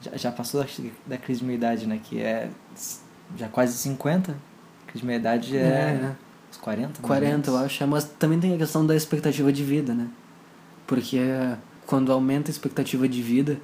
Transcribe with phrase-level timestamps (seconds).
[0.00, 0.68] já, já passou da,
[1.06, 2.00] da crise de meia-idade, né?
[2.02, 2.48] Que é
[3.36, 4.34] já quase 50.
[4.86, 6.16] Crise de meia-idade é, É, né?
[6.50, 6.86] uns 40.
[6.88, 7.82] mais ou 40, eu acho.
[7.82, 10.08] é, Mas também tem a questão da expectativa de vida, né?
[10.86, 11.20] Porque
[11.86, 13.56] quando aumenta a expectativa de vida,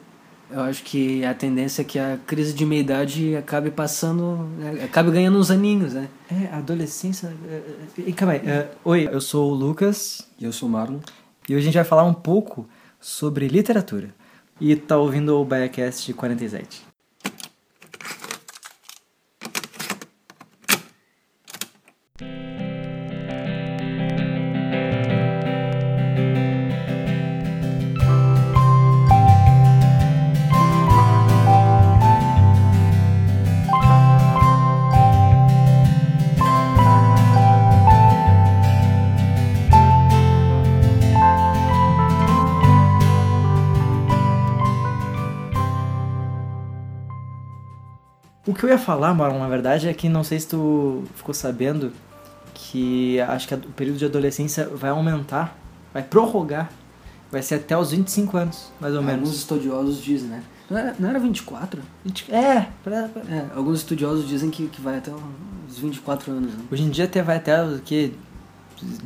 [0.50, 4.48] eu acho que a tendência é que a crise de meia-idade acabe passando,
[4.80, 6.08] é, acabe ganhando uns aninhos, né?
[6.30, 7.32] É, adolescência.
[7.48, 7.62] é, é,
[8.06, 8.42] E calma aí.
[8.84, 10.98] oi, eu sou o Lucas E eu sou o Marlon.
[11.48, 12.68] e hoje a gente vai falar um pouco
[13.00, 14.10] sobre literatura.
[14.60, 16.95] E tá ouvindo o Biacast 47.
[48.59, 51.92] Que eu ia falar, Marlon, na verdade, é que não sei se tu ficou sabendo
[52.55, 55.56] que acho que o período de adolescência vai aumentar,
[55.92, 56.70] vai prorrogar,
[57.31, 59.34] vai ser até os 25 anos, mais ou Alguns menos.
[59.36, 60.42] estudiosos dizem, né?
[60.69, 61.81] Não era, não era 24?
[62.28, 65.12] É, pra- pra- É, alguns estudiosos dizem que, que vai até
[65.69, 66.61] os 24 anos, né?
[66.70, 68.12] hoje em dia até vai até o que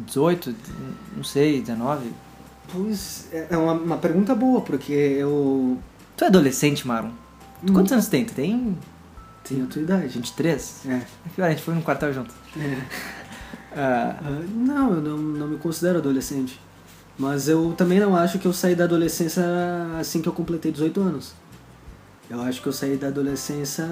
[0.06, 0.55] 18,
[1.16, 2.10] não sei, 19.
[2.72, 5.78] Pois, é é uma, uma pergunta boa, porque eu
[6.16, 7.10] Tu é adolescente, Marlon?
[7.66, 8.25] Tu quantos anos tem?
[8.25, 8.78] Tu tem
[9.51, 10.09] tenho a tua idade.
[10.09, 10.83] 23?
[10.87, 10.93] É.
[10.93, 12.33] É pior, a gente foi no quartel junto.
[12.56, 12.79] é.
[13.77, 14.17] Ah,
[14.55, 16.61] não, eu não, não me considero adolescente.
[17.19, 19.45] Mas eu também não acho que eu saí da adolescência
[19.98, 21.34] assim que eu completei 18 anos.
[22.31, 23.84] Eu acho que eu saí da adolescência.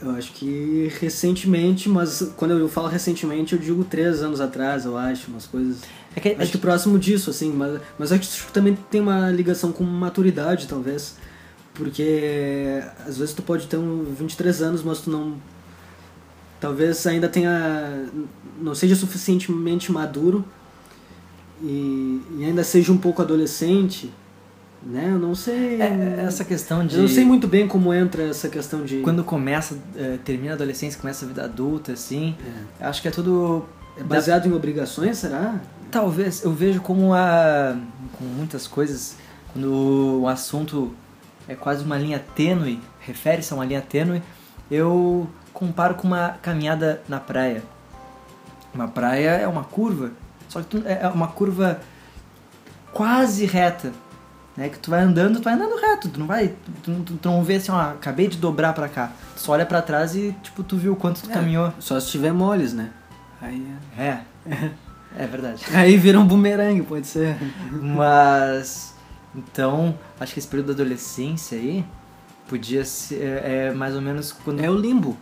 [0.00, 4.96] Eu acho que recentemente, mas quando eu falo recentemente, eu digo três anos atrás, eu
[4.96, 5.78] acho, umas coisas.
[6.14, 9.72] é que, Acho que próximo disso, assim, mas, mas acho que também tem uma ligação
[9.72, 11.16] com maturidade, talvez.
[11.74, 15.36] Porque às vezes tu pode ter um 23 anos, mas tu não.
[16.60, 18.06] Talvez ainda tenha.
[18.60, 20.44] não seja suficientemente maduro
[21.62, 24.12] e, e ainda seja um pouco adolescente,
[24.84, 25.08] né?
[25.12, 25.80] Eu não sei.
[25.80, 28.98] é, essa questão de Eu não sei muito bem como entra essa questão de.
[28.98, 32.34] quando começa, eh, termina a adolescência, começa a vida adulta, assim.
[32.80, 32.86] É.
[32.86, 33.64] Acho que é tudo.
[33.96, 35.60] É baseado em obrigações, será?
[35.90, 37.76] Talvez, eu vejo como a.
[38.18, 39.16] com muitas coisas,
[39.52, 40.92] quando o assunto
[41.48, 44.22] é quase uma linha tênue, refere-se a uma linha tênue,
[44.70, 47.62] eu comparo com uma caminhada na praia.
[48.74, 50.10] Uma praia é uma curva,
[50.48, 51.80] só que tu- é uma curva
[52.92, 53.92] quase reta.
[54.54, 56.48] Né, que tu vai andando, tu vai andando reto, tu não vai,
[56.82, 59.10] tu, tu- tu não vê assim, ó, acabei de dobrar pra cá.
[59.34, 61.32] Tu só olha pra trás e, tipo, tu viu quanto tu É.
[61.32, 61.72] caminhou.
[61.78, 62.90] Só se tiver moles, né?
[63.40, 63.66] Aí,
[63.98, 64.18] É,
[65.16, 65.64] é verdade.
[65.74, 67.34] aí vira um bumerangue, pode ser.
[67.70, 68.91] Mas.
[69.34, 71.84] Então, acho que esse período da adolescência aí
[72.48, 74.60] podia ser é, mais ou menos quando.
[74.60, 75.16] É o limbo.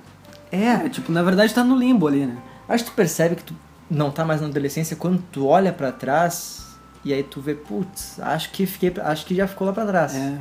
[0.51, 2.37] É, É, tipo, na verdade tá no limbo ali, né?
[2.69, 3.55] acho que tu percebe que tu
[3.91, 6.67] não tá mais na adolescência quando tu olha pra trás
[7.05, 10.15] e aí tu vê, putz, acho que fiquei, acho que já ficou lá pra trás.
[10.15, 10.39] É,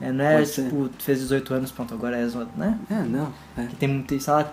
[0.00, 2.78] É, não é tipo, tu fez 18 anos, pronto, agora outro, né?
[2.90, 3.32] é, não.
[3.56, 3.66] É.
[3.66, 4.52] Que tem muita, sei lá,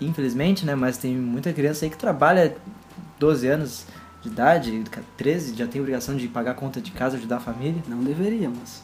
[0.00, 2.56] infelizmente, né, mas tem muita criança aí que trabalha
[3.18, 3.86] 12 anos
[4.22, 4.84] de idade,
[5.16, 7.82] 13, já tem obrigação de pagar a conta de casa, ajudar a família.
[7.86, 8.82] Não deveria, mas.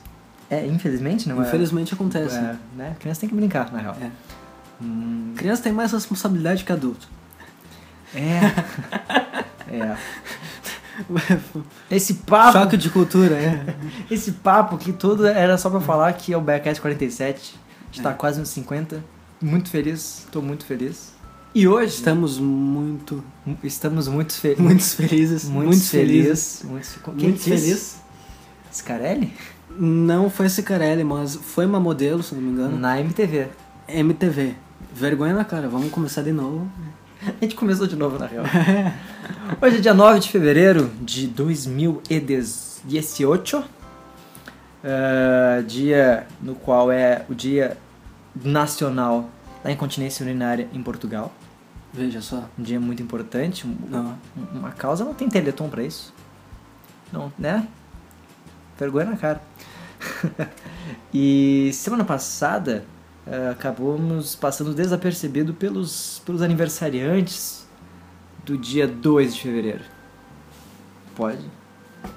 [0.51, 1.47] É, infelizmente, não é?
[1.47, 2.37] Infelizmente acontece.
[2.37, 2.59] É, né?
[2.77, 2.97] né?
[3.01, 3.97] Criança tem que brincar, na real.
[4.01, 4.11] É.
[4.83, 7.09] Hum, Criança tem mais responsabilidade que adulto.
[8.15, 8.41] é.
[9.75, 9.97] é.
[11.91, 13.77] Esse papo, Choque de cultura, é.
[14.11, 17.55] esse papo aqui todo era só pra falar que é o Backcast 47.
[17.57, 18.15] A gente tá É.
[18.15, 19.03] quase nos 50.
[19.41, 21.15] Muito feliz, tô muito feliz.
[21.55, 23.23] E hoje Estamos muito,
[23.63, 25.45] estamos muito, fe muito felizes.
[25.49, 25.91] muito felizes.
[25.91, 26.63] felizes.
[26.65, 27.97] Muito, fe- Muito Quem feliz.
[28.73, 29.33] Scarelli?
[29.79, 32.79] Não foi Cicarelli, mas foi uma modelo, se não me engano.
[32.79, 33.49] Na MTV.
[33.87, 34.55] MTV.
[34.95, 36.67] Vergonha na cara, vamos começar de novo.
[37.23, 38.45] A gente começou de novo, na real.
[39.61, 43.63] Hoje é dia 9 de fevereiro de 2018.
[44.85, 47.77] eh, dia no qual é o Dia
[48.45, 49.31] Nacional
[49.63, 51.33] da Incontinência Urinária em Portugal.
[51.93, 52.49] Veja só.
[52.59, 53.67] Um dia muito importante.
[53.89, 54.17] Não.
[54.53, 56.13] Uma causa não tem teleton pra isso.
[57.13, 57.69] Não, né?
[58.79, 59.43] Vergonha na cara.
[61.13, 62.85] e semana passada
[63.27, 67.67] eh, acabamos passando desapercebido pelos, pelos aniversariantes
[68.45, 69.85] do dia 2 de fevereiro.
[71.15, 71.45] Pode?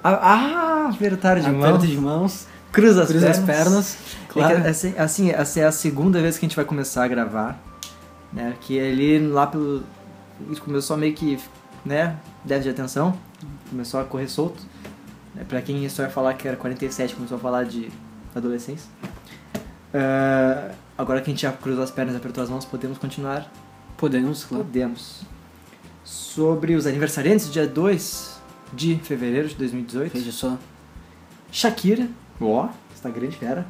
[0.02, 1.62] Ah, ah apertar de mão.
[1.62, 3.56] Aperto de mãos, Cruza as cruza as pernas.
[3.56, 3.98] pernas.
[4.28, 4.54] Claro.
[4.56, 4.70] Claro.
[4.70, 7.58] assim, assim, essa é a segunda vez que a gente vai começar a gravar.
[8.36, 8.54] Né?
[8.60, 9.82] Que ali lá pelo.
[10.46, 11.38] Gente começou a meio que.
[11.84, 12.16] né?
[12.44, 13.18] Déficit de atenção.
[13.70, 14.62] Começou a correr solto.
[15.34, 15.44] Né?
[15.48, 17.90] Pra quem só ia falar que era 47, começou a falar de
[18.34, 18.88] adolescência.
[19.94, 23.50] Ah, agora que a gente já cruzou as pernas e apertou as mãos, podemos continuar?
[23.96, 24.64] Podemos, claro.
[24.64, 25.22] Podemos.
[26.04, 28.38] Sobre os aniversariantes, dia 2
[28.74, 30.12] de fevereiro de 2018.
[30.12, 30.58] Veja só.
[31.50, 32.06] Shakira,
[32.38, 33.66] ó, está grande fera.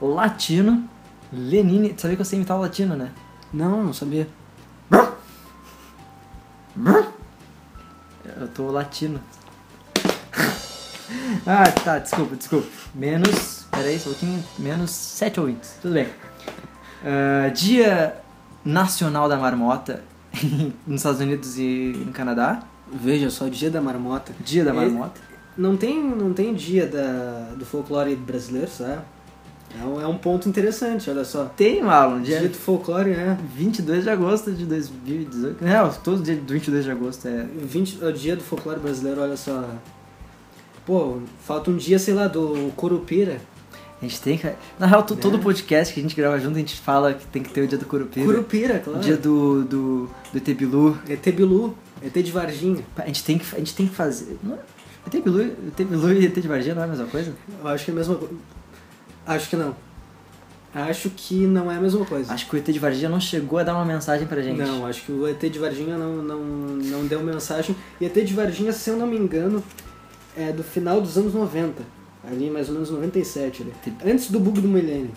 [0.00, 0.88] Latino,
[1.32, 1.94] Lenine.
[1.94, 3.12] Tu sabia que eu sei imitar o latino, né?
[3.56, 4.28] Não, não sabia.
[8.38, 9.18] Eu tô latino.
[11.46, 12.66] ah, tá, desculpa, desculpa.
[12.94, 13.66] Menos.
[13.70, 14.44] Peraí, só um pouquinho.
[14.58, 15.78] Menos 7 ouvintes.
[15.80, 16.06] Tudo bem.
[17.02, 18.20] Ah, dia
[18.62, 20.04] Nacional da Marmota
[20.86, 22.62] nos Estados Unidos e no Canadá.
[22.92, 24.34] Veja só, dia da marmota.
[24.38, 25.18] Dia da Marmota.
[25.56, 29.00] Não tem, não tem dia da, do folclore brasileiro, sabe?
[29.78, 31.44] É um, é um ponto interessante, olha só.
[31.46, 33.36] Tem, Marlon, dia, do folclore, é.
[33.54, 35.62] 22 de agosto de 2018.
[35.64, 37.46] Não, todo dia do 22 de agosto é.
[37.62, 39.68] 20, o dia do folclore brasileiro, olha só.
[40.86, 43.40] Pô, falta um dia, sei lá, do Curupira.
[44.00, 44.46] A gente tem que.
[44.78, 45.16] Na real, Né?
[45.20, 47.66] todo podcast que a gente grava junto, a gente fala que tem que ter o
[47.66, 48.26] dia do Curupira.
[48.26, 48.98] Curupira, claro.
[48.98, 50.54] O dia do, do, do ET
[51.34, 51.74] Bilu.
[52.02, 52.84] ET de Varginha.
[52.96, 54.38] A gente tem que, a gente tem que fazer.
[54.42, 54.58] Não, é-
[55.06, 57.32] ET Bilu, ET Bilu e ET de Varginha não é a mesma coisa?
[57.60, 58.34] Eu acho que é a mesma coisa.
[59.26, 59.74] Acho que não.
[60.74, 62.32] Acho que não é a mesma coisa.
[62.32, 64.58] Acho que o ET de Varginha não chegou a dar uma mensagem pra gente.
[64.58, 67.74] Não, acho que o ET de Varginha não, não, não deu mensagem.
[67.98, 69.64] E ET de Varginha, se eu não me engano,
[70.36, 71.82] é do final dos anos 90.
[72.30, 73.62] Ali, mais ou menos 97.
[73.62, 73.72] Ali.
[74.04, 75.12] Antes do bug do milênio.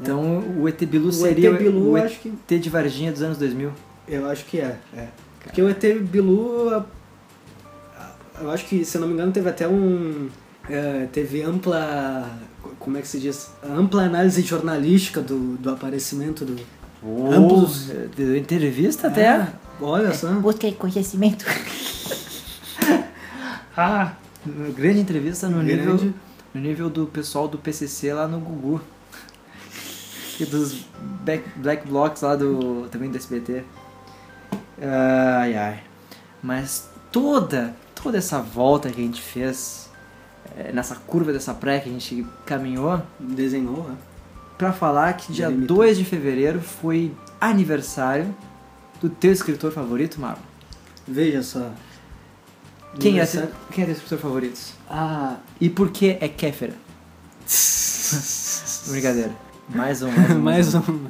[0.00, 2.58] Então o ET Bilu O seria ET Bilu, o ET acho que.
[2.58, 3.70] de Varginha dos anos 2000.
[4.08, 4.76] Eu acho que é.
[4.96, 5.08] é.
[5.42, 6.84] Porque o ET Bilu,
[8.40, 10.28] eu acho que, se eu não me engano, teve até um.
[10.68, 12.28] é, teve ampla.
[12.78, 13.50] Como é que se diz?
[13.62, 16.56] Ampla análise jornalística do, do aparecimento do.
[17.32, 19.26] Amplos- Deu entrevista até.
[19.26, 19.48] É,
[19.80, 20.28] olha só.
[20.32, 21.44] Busca conhecimento.
[23.76, 24.12] Ah,
[24.76, 25.74] grande entrevista no Grande.
[25.74, 26.12] nível
[26.54, 28.80] no nível do pessoal do PCC lá no Gugu.
[30.40, 30.84] E dos
[31.24, 33.64] back, Black Blocks lá do também do SBT.
[34.80, 35.82] Ai ai.
[36.42, 39.83] Mas toda toda essa volta que a gente fez eh,
[40.72, 43.96] nessa curva dessa praia que a gente caminhou Desenhou, né?
[44.56, 45.78] pra falar que dia Delimitou.
[45.78, 48.34] 2 de fevereiro foi aniversário
[49.00, 50.40] do teu escritor favorito, Marlon.
[51.06, 51.70] Veja só.
[53.00, 54.60] Quem é, teu- quem é teu escritor favorito?
[54.88, 56.74] Ah, E por que é Kéfera?
[58.88, 59.32] Brincadeira.
[59.74, 60.38] Mais um, mais um.
[60.40, 61.06] mais um.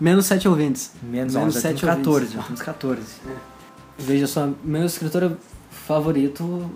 [0.00, 0.92] Menos sete ouvintes.
[1.02, 2.32] Menos, Menos um, já temos sete 14, ouvintes.
[2.34, 3.02] já temos 14.
[3.98, 5.36] Veja só, meu escritor
[5.70, 6.70] favorito.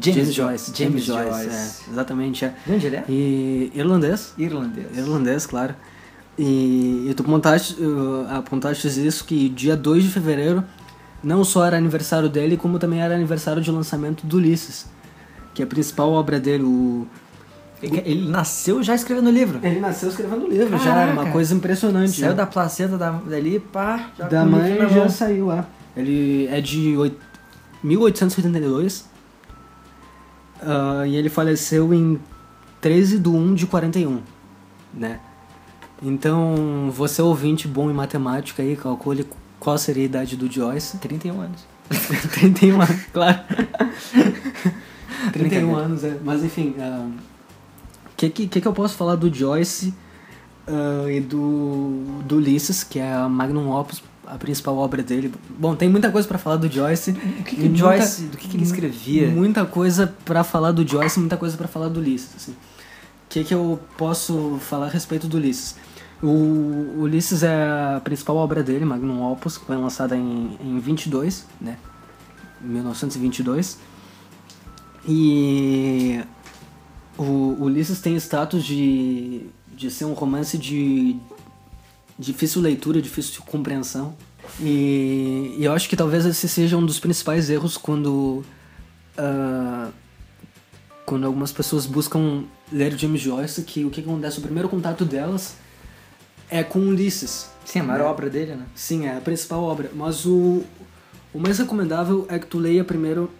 [0.00, 0.72] James, Joyce.
[0.74, 1.44] James, James Joyce.
[1.44, 1.84] Joyce.
[1.88, 2.44] É, exatamente.
[2.44, 2.54] É.
[2.66, 3.04] De onde ele é?
[3.08, 4.34] E irlandês.
[4.36, 4.86] Irlandês.
[4.96, 5.74] Irlandês, claro.
[6.38, 7.76] E, e tu apontaste,
[8.30, 10.64] apontaste isso que dia 2 de fevereiro
[11.22, 14.86] não só era aniversário dele, como também era aniversário de lançamento do Ulisses,
[15.54, 16.64] que é a principal obra dele.
[16.64, 17.06] O...
[17.82, 19.58] Ele nasceu já escrevendo livro.
[19.62, 21.00] Ele nasceu escrevendo livro, já Caraca.
[21.02, 22.12] era uma coisa impressionante.
[22.12, 22.34] Saiu né?
[22.34, 25.66] da placenta da, dali, pá, já da mãe já saiu lá.
[25.96, 27.16] Ele é de oit-
[27.82, 29.04] 1882
[30.64, 32.18] ah, e ele faleceu em
[32.80, 34.20] 13 de 1 de 41,
[34.92, 35.20] né?
[36.02, 39.26] Então, você ouvinte bom em matemática aí, calcule
[39.58, 40.98] qual seria a idade do Joyce.
[40.98, 41.66] 31 anos.
[42.32, 43.40] 31 anos, claro.
[45.32, 45.76] 31 Brincadeira.
[45.76, 46.18] anos, é.
[46.22, 49.94] Mas enfim, o que, que, que que eu posso falar do Joyce
[50.66, 55.32] ah, e do, do Ulisses, que é a Magnum Opus, a principal obra dele?
[55.58, 57.10] Bom, tem muita coisa pra falar do Joyce.
[57.12, 57.14] O
[57.44, 59.28] que, que e o muita- Joyce, do que, que ele escrevia?
[59.28, 62.30] Muita coisa pra falar do Joyce, muita coisa pra falar do Ulisses.
[62.36, 62.52] Assim.
[62.52, 62.56] O
[63.28, 65.76] que, que eu posso falar a respeito do Ulisses?
[66.22, 67.52] O Ulisses é
[67.96, 71.76] a principal obra dele, Magnum Opus, que foi lançada em, em 22, né?
[72.64, 73.78] Em 1922.
[75.06, 76.20] E
[77.18, 79.42] o Ulisses tem status de,
[79.76, 81.16] de ser um romance de
[82.18, 84.14] difícil leitura, difícil compreensão.
[84.60, 88.44] E, e eu acho que talvez esse seja um dos principais erros quando
[89.16, 89.90] ah,
[91.04, 94.38] quando algumas pessoas buscam ler James Joyce, que o que acontece?
[94.38, 95.54] O primeiro contato delas
[96.48, 97.50] é com Ulisses.
[97.64, 98.10] Sim, a maior né?
[98.10, 98.66] obra dele, né?
[98.74, 99.90] Sim, é a principal obra.
[99.94, 100.64] Mas o,
[101.32, 103.30] o mais recomendável é que tu leia primeiro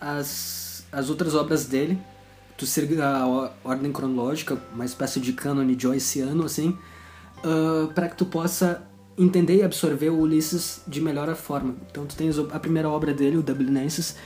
[0.00, 1.98] as, as outras obras dele.
[2.56, 6.78] Tu siga a ordem cronológica, uma espécie de cânone joyceano, assim,
[7.44, 8.82] ah, para que tu possa
[9.16, 11.76] entender e absorver o Ulisses de melhor forma.
[11.90, 14.16] Então tu tens a primeira obra dele, o Dublinenses,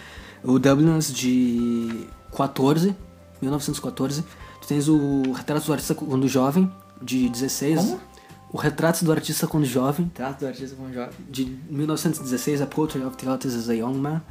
[0.43, 2.95] o Dubliners de 14,
[3.43, 4.25] 1914.
[4.63, 6.71] Tu tens o Retrato do Artista quando jovem,
[7.03, 7.79] de 16.
[7.81, 8.01] Como?
[8.51, 11.11] O Retrato do Artista quando jovem, Trato do artista como jovem.
[11.29, 14.23] de 1916, A Portrait of the Artist as a Young Man.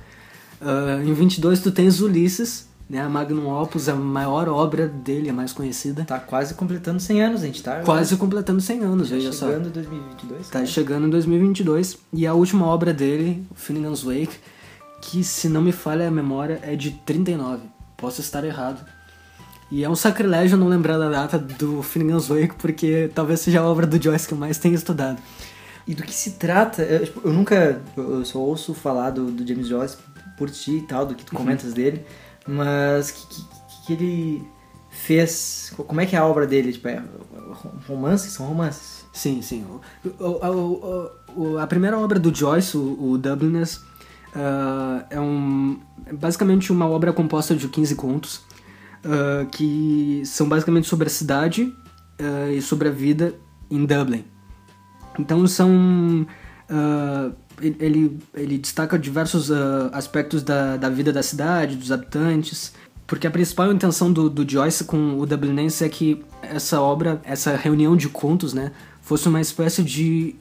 [0.60, 3.01] Ah, em 22 tu tens Ulisses, né?
[3.01, 6.06] A Magnum Opus, a maior obra dele, a mais conhecida.
[6.06, 7.82] Tá quase completando 100 anos, gente tá?
[7.82, 9.48] Quase completando 100 anos, tá veja só.
[9.48, 10.48] chegando em 2022.
[10.48, 10.65] Tá cara.
[10.65, 11.98] chegando em 2022.
[12.13, 14.38] E a última obra dele, Finnegan's Wake,
[15.01, 17.63] que se não me falha a memória, é de 39.
[17.98, 18.86] Posso estar errado.
[19.70, 23.65] E é um sacrilégio não lembrar da data do Finnegan's Wake, porque talvez seja a
[23.65, 25.17] obra do Joyce que eu mais tenha estudado.
[25.86, 26.84] E do que se trata?
[26.84, 27.82] Eu, tipo, eu nunca.
[27.96, 29.98] Eu só ouço falar do, do James Joyce
[30.38, 32.06] por ti e tal, do que tu comentas dele,
[32.48, 33.46] mas que, que,
[33.86, 34.48] que ele
[34.89, 35.74] fez.
[35.75, 36.72] Como é que é a obra dele?
[36.74, 37.04] Tipo, é
[37.88, 38.32] romances?
[38.34, 39.06] São romances.
[39.13, 39.66] Sim, sim.
[40.20, 43.82] O, o- o- a primeira obra do Joyce, o, Dubliners,
[44.36, 48.42] ah, é um, é basicamente uma obra composta de 15 contos,
[49.04, 51.74] ah, que são basicamente sobre a cidade
[52.20, 53.34] ah, e sobre a vida
[53.70, 54.24] em Dublin.
[55.20, 56.25] Então são.
[57.61, 62.73] Ele- ele, destaca diversos ah, aspectos da, da vida da cidade, dos habitantes.
[63.05, 67.55] Porque a principal intenção do, do Joyce com o Dublinense é que essa obra, essa
[67.55, 68.71] reunião de contos, né,
[69.01, 70.35] fosse uma espécie de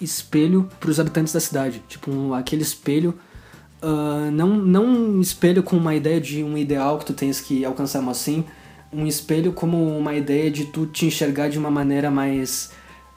[0.00, 1.82] espelho para os habitantes da cidade.
[1.88, 3.14] Tipo, um- aquele espelho.
[3.82, 7.64] ah, não, não um espelho com uma ideia de um ideal que tu tens que
[7.64, 8.44] alcançar, mas sim
[8.92, 12.70] um espelho como uma ideia de tu te enxergar de uma maneira mais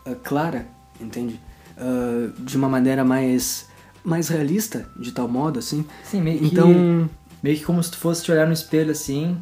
[0.06, 0.68] ah, clara,
[1.00, 1.40] entende?
[1.80, 3.68] Ah, de uma maneira mais
[4.04, 5.86] mais realista, de tal modo, assim.
[6.04, 6.46] Sim, meio que.
[6.48, 7.10] Então,
[7.42, 9.38] Meio que como se tu fosse te olhar no espelho assim.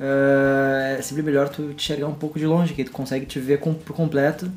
[0.00, 3.38] ah, é sempre melhor tu te enxergar um pouco de longe, que tu consegue te
[3.38, 4.50] ver com, por completo.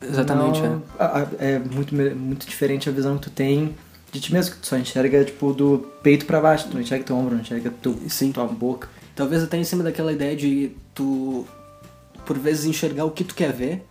[0.00, 3.74] exatamente, Não- ah, é muito, muito diferente a visão que tu tem
[4.12, 7.04] de ti mesmo, que tu só enxerga tipo do peito pra baixo, tu não enxerga
[7.04, 8.32] teu ombro, não enxerga tu, Sim.
[8.32, 8.88] tua boca.
[9.14, 11.46] Talvez até em cima daquela ideia de tu,
[12.24, 13.84] por vezes, enxergar o que tu quer ver,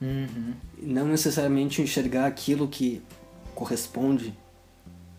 [0.00, 0.54] Uhum.
[0.80, 3.02] não necessariamente enxergar aquilo que
[3.54, 4.32] corresponde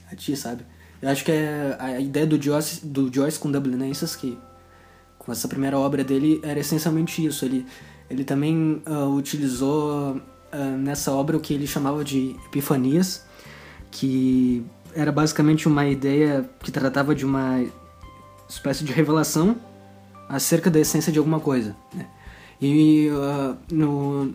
[0.09, 0.63] a ti, sabe?
[1.01, 4.37] Eu acho que é a ideia do Joyce, do Joyce com Dublinenses, que
[5.29, 7.45] com essa primeira obra dele, era essencialmente isso.
[7.45, 7.65] Ele,
[8.09, 10.19] ele também ah, utilizou
[10.51, 13.23] ah, nessa obra o que ele chamava de epifanias,
[13.91, 17.63] que era basicamente uma ideia que tratava de uma
[18.49, 19.55] espécie de revelação
[20.27, 21.75] acerca da essência de alguma coisa.
[21.93, 22.07] Né?
[22.59, 24.33] E ah, no,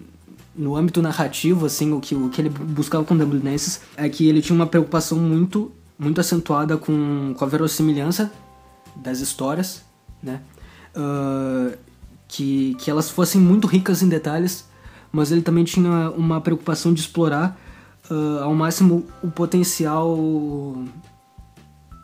[0.56, 4.40] no âmbito narrativo, assim, o que, o que ele buscava com Dublinenses é que ele
[4.40, 8.32] tinha uma preocupação muito, muito acentuada com, com a verossimilhança
[8.96, 9.82] das histórias,
[10.22, 10.40] né?
[10.94, 11.76] Ah,
[12.28, 14.68] que, que elas fossem muito ricas em detalhes,
[15.12, 17.58] mas ele também tinha uma preocupação de explorar
[18.10, 20.16] ah, ao máximo o potencial,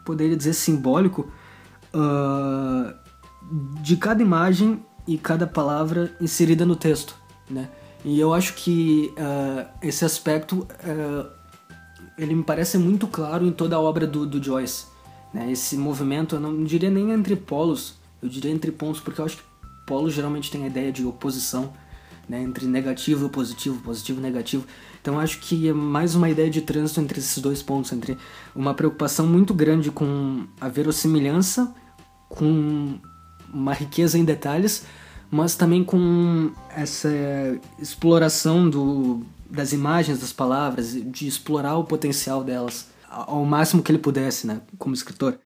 [0.04, 1.30] poderia dizer simbólico,
[1.94, 2.94] ah,
[3.82, 7.14] de cada imagem e cada palavra inserida no texto,
[7.48, 7.68] né?
[8.04, 11.30] E eu acho que ah, esse aspecto ah,
[12.18, 14.86] ele me parece muito claro em toda a obra do, do Joyce,
[15.32, 15.50] né?
[15.50, 19.38] Esse movimento, eu não diria nem entre polos, eu diria entre pontos, porque eu acho
[19.38, 19.42] que
[19.86, 21.72] polos geralmente tem a ideia de oposição,
[22.28, 22.42] né?
[22.42, 24.66] Entre negativo e positivo, positivo e negativo.
[25.00, 28.18] Então eu acho que é mais uma ideia de trânsito entre esses dois pontos, entre
[28.54, 31.74] uma preocupação muito grande com a verossimilhança,
[32.28, 32.98] com
[33.52, 34.84] uma riqueza em detalhes,
[35.30, 37.08] mas também com essa
[37.78, 43.98] exploração do, das imagens, das palavras, de explorar o potencial delas ao máximo que ele
[43.98, 45.38] pudesse, né, como escritor.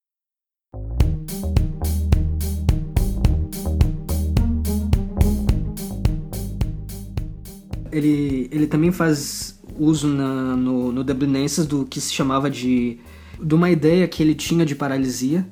[7.92, 12.98] Ele, ele também faz uso na, no, no Dublinenses do que se chamava de
[13.40, 15.46] de uma ideia que ele tinha de paralisia,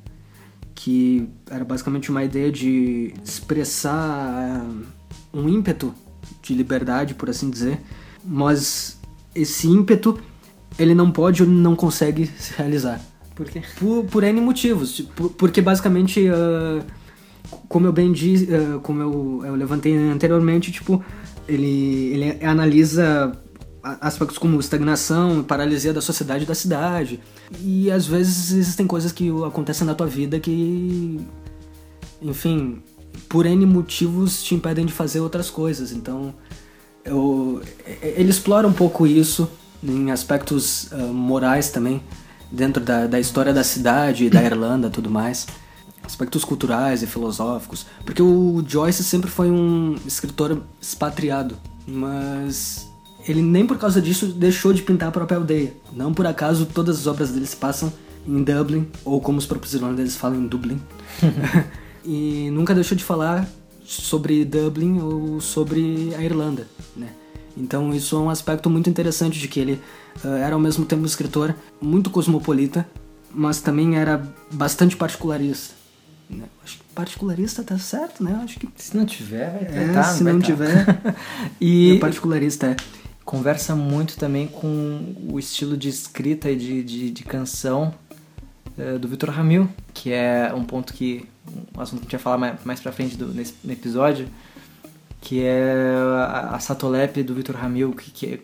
[0.83, 4.87] que era basicamente uma ideia de expressar eh,
[5.33, 5.95] um ímpeto
[6.43, 7.81] de liberdade, por assim dizer,
[8.25, 8.99] mas
[9.33, 10.19] esse ímpeto
[10.77, 13.01] ele não pode ou não consegue se realizar.
[13.37, 13.63] Por quê?
[13.79, 14.97] Por, por N motivos.
[14.97, 16.83] Tipo, porque basicamente, ah,
[17.69, 21.01] como eu bem disse, ah, como eu, eu levantei anteriormente, tipo,
[21.47, 23.33] ele, ele analisa
[23.83, 27.21] aspectos como estagnação, paralisia da sociedade e da cidade.
[27.61, 31.21] E às vezes existem coisas que acontecem na tua vida que,
[32.21, 32.83] enfim,
[33.29, 35.91] por N motivos te impedem de fazer outras coisas.
[35.91, 36.33] Então,
[37.05, 37.61] eu,
[38.01, 39.51] ele explora um pouco isso
[39.83, 42.01] em aspectos ah, morais também,
[42.51, 45.47] dentro da, da história da cidade, da Irlanda tudo mais.
[46.05, 47.87] Aspectos culturais e filosóficos.
[48.05, 52.92] Porque o Joyce sempre foi um escritor expatriado, mas
[53.27, 55.73] ele nem por causa disso deixou de pintar a própria aldeia.
[55.93, 57.93] Não por acaso todas as obras dele se passam
[58.27, 60.81] em Dublin, ou como os próprios irlandeses falam, em Dublin.
[62.05, 63.49] e nunca deixou de falar
[63.85, 67.09] sobre Dublin ou sobre a Irlanda, né?
[67.57, 69.81] Então isso é um aspecto muito interessante de que ele
[70.25, 72.87] eh, era ao mesmo tempo um escritor muito cosmopolita,
[73.35, 75.75] mas também era bastante particularista.
[76.31, 76.45] né?
[76.65, 78.41] Acho que particularista tá certo, né?
[78.43, 78.69] Acho que.
[78.77, 80.47] Se não tiver, vai É, tentar, se vai não tá.
[80.47, 81.17] tiver.
[81.61, 82.77] E é particularista, é.
[83.25, 87.95] Conversa muito também com o estilo de escrita e de, de, de canção
[88.79, 91.27] eh, do Vitor Ramil, que é um ponto que.
[91.77, 94.27] um assunto que a gente vai falar mais, mais pra frente do, nesse no episódio,
[95.21, 95.95] que é
[96.27, 98.41] a, a Satolep do Vitor Ramil, que, que é-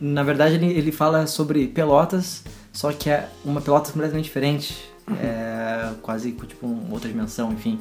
[0.00, 4.88] na verdade ele, ele fala sobre pelotas, só que é uma pelota completamente diferente,
[5.20, 7.80] é quase tipo uma outra dimensão, enfim.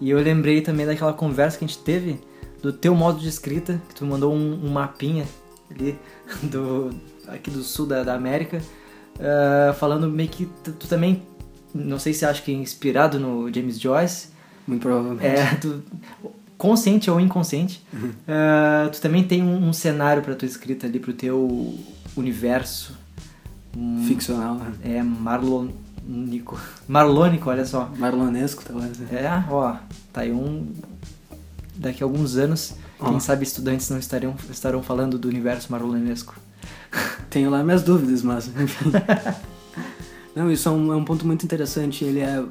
[0.00, 2.18] E eu lembrei também daquela conversa que a gente teve
[2.62, 5.24] do teu modo de escrita, que tu mandou um, um mapinha
[5.70, 5.98] ali
[6.44, 6.90] do
[7.26, 8.60] aqui do sul da, da América,
[9.20, 11.22] ah, falando meio que tu, também,
[11.74, 14.28] não sei se acha que é inspirado no James Joyce,
[14.66, 15.26] Muito provavelmente.
[15.26, 15.82] é, tu,
[16.56, 17.84] consciente ou inconsciente,
[18.26, 21.78] ah, tu também tem um, um cenário pra tua escrita ali, pro teu
[22.16, 22.96] universo.
[23.76, 24.72] Um- Ficcional, né?
[24.82, 26.58] É marlonico.
[26.88, 27.90] Marlônico, olha só.
[27.98, 28.98] Marlonesco, talvez.
[28.98, 29.08] né?
[29.12, 29.76] É, ó,
[30.12, 30.72] tá aí um.
[31.76, 36.34] Daqui a alguns anos, Quem sabe estudantes não estariam, estarão falando do universo marlonesco.
[37.30, 38.90] Tenho lá minhas dúvidas, mas enfim.
[40.34, 42.04] Não, isso é um, é um ponto muito interessante.
[42.04, 42.44] Ele é,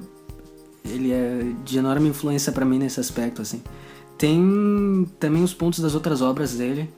[0.85, 3.61] ele é de enorme influência pra mim nesse aspecto, assim.
[4.17, 6.89] Tem também os pontos das outras obras dele,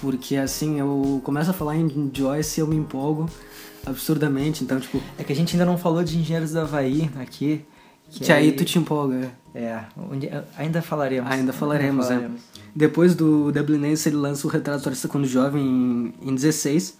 [0.00, 3.30] porque assim eu começo a falar em Joyce e eu me empolgo
[3.86, 4.64] absurdamente.
[4.64, 7.64] Então, tipo, É que a gente ainda não falou de Engenheiros do Havaí aqui.
[8.10, 9.30] Que aí tu te empolga.
[9.54, 11.30] É, onde- ainda falaremos.
[11.30, 12.08] Ainda falaremos, é.
[12.14, 12.40] falaremos.
[12.74, 16.96] Depois do Dublinense, ele lança o Retrato do Artista quando jovem em, em 16,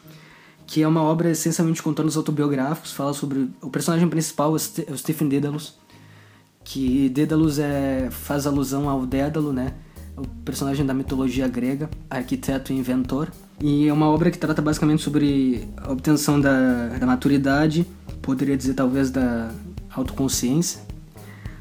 [0.67, 4.59] que é uma obra essencialmente contando os autobiográficos, fala sobre o personagem principal, o o
[4.99, 5.75] Stephen Dedalus,
[6.65, 9.75] que Dedalus é, faz alusão ao Dédalo, né?
[10.17, 13.31] O personagem da mitologia grega, arquiteto e inventor.
[13.61, 17.87] E é uma obra que trata basicamente sobre a obtenção da, da maturidade,
[18.21, 19.51] poderia dizer talvez da
[19.91, 20.81] autoconsciência,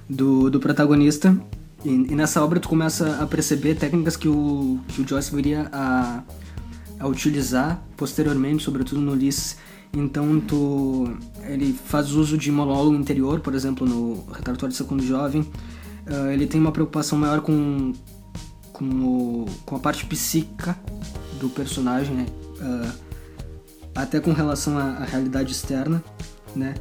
[0.09, 1.37] do, do protagonista.
[1.85, 5.69] E, e nessa obra tu começa a perceber técnicas que o, que o Joyce viria
[5.71, 6.23] a,
[6.99, 9.57] a utilizar posteriormente, sobretudo no Ulisses.
[9.93, 11.11] Então tu,
[11.47, 15.47] ele faz uso de monólogo interior, por exemplo, no Retrato de Segundo Jovem.
[16.05, 17.93] Ah, ele tem uma preocupação maior com,
[18.73, 20.77] com, o, com a parte psíquica
[21.39, 22.25] do personagem, né?
[22.61, 22.91] Ah,
[23.95, 26.03] até com relação à, à realidade externa,
[26.55, 26.75] né?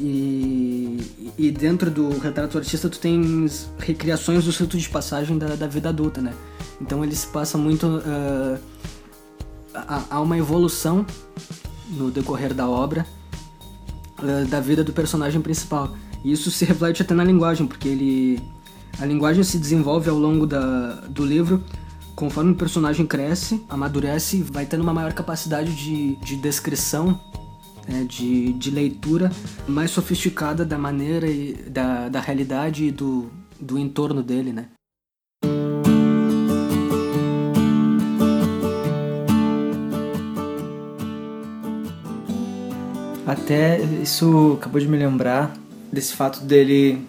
[0.00, 5.66] E, e dentro do retrato artista tu tens recriações do ciclo de passagem da, da
[5.66, 6.32] vida adulta, né?
[6.80, 8.02] Então ele se passa muito...
[8.04, 8.58] ah,
[10.10, 11.04] há- uma evolução
[11.90, 13.06] no decorrer da obra
[14.18, 15.94] ah, da vida do personagem principal.
[16.24, 18.42] E isso se reflete até na linguagem, porque ele
[18.98, 21.62] a linguagem se desenvolve ao longo da, do livro
[22.14, 27.20] conforme o personagem cresce, amadurece vai tendo uma maior capacidade de, de descrição,
[27.88, 29.30] né, de, de leitura
[29.66, 34.68] mais sofisticada da maneira e da, da realidade e do, do entorno dele, né?
[43.26, 45.56] Até isso acabou de me lembrar
[45.90, 47.06] desse fato dele,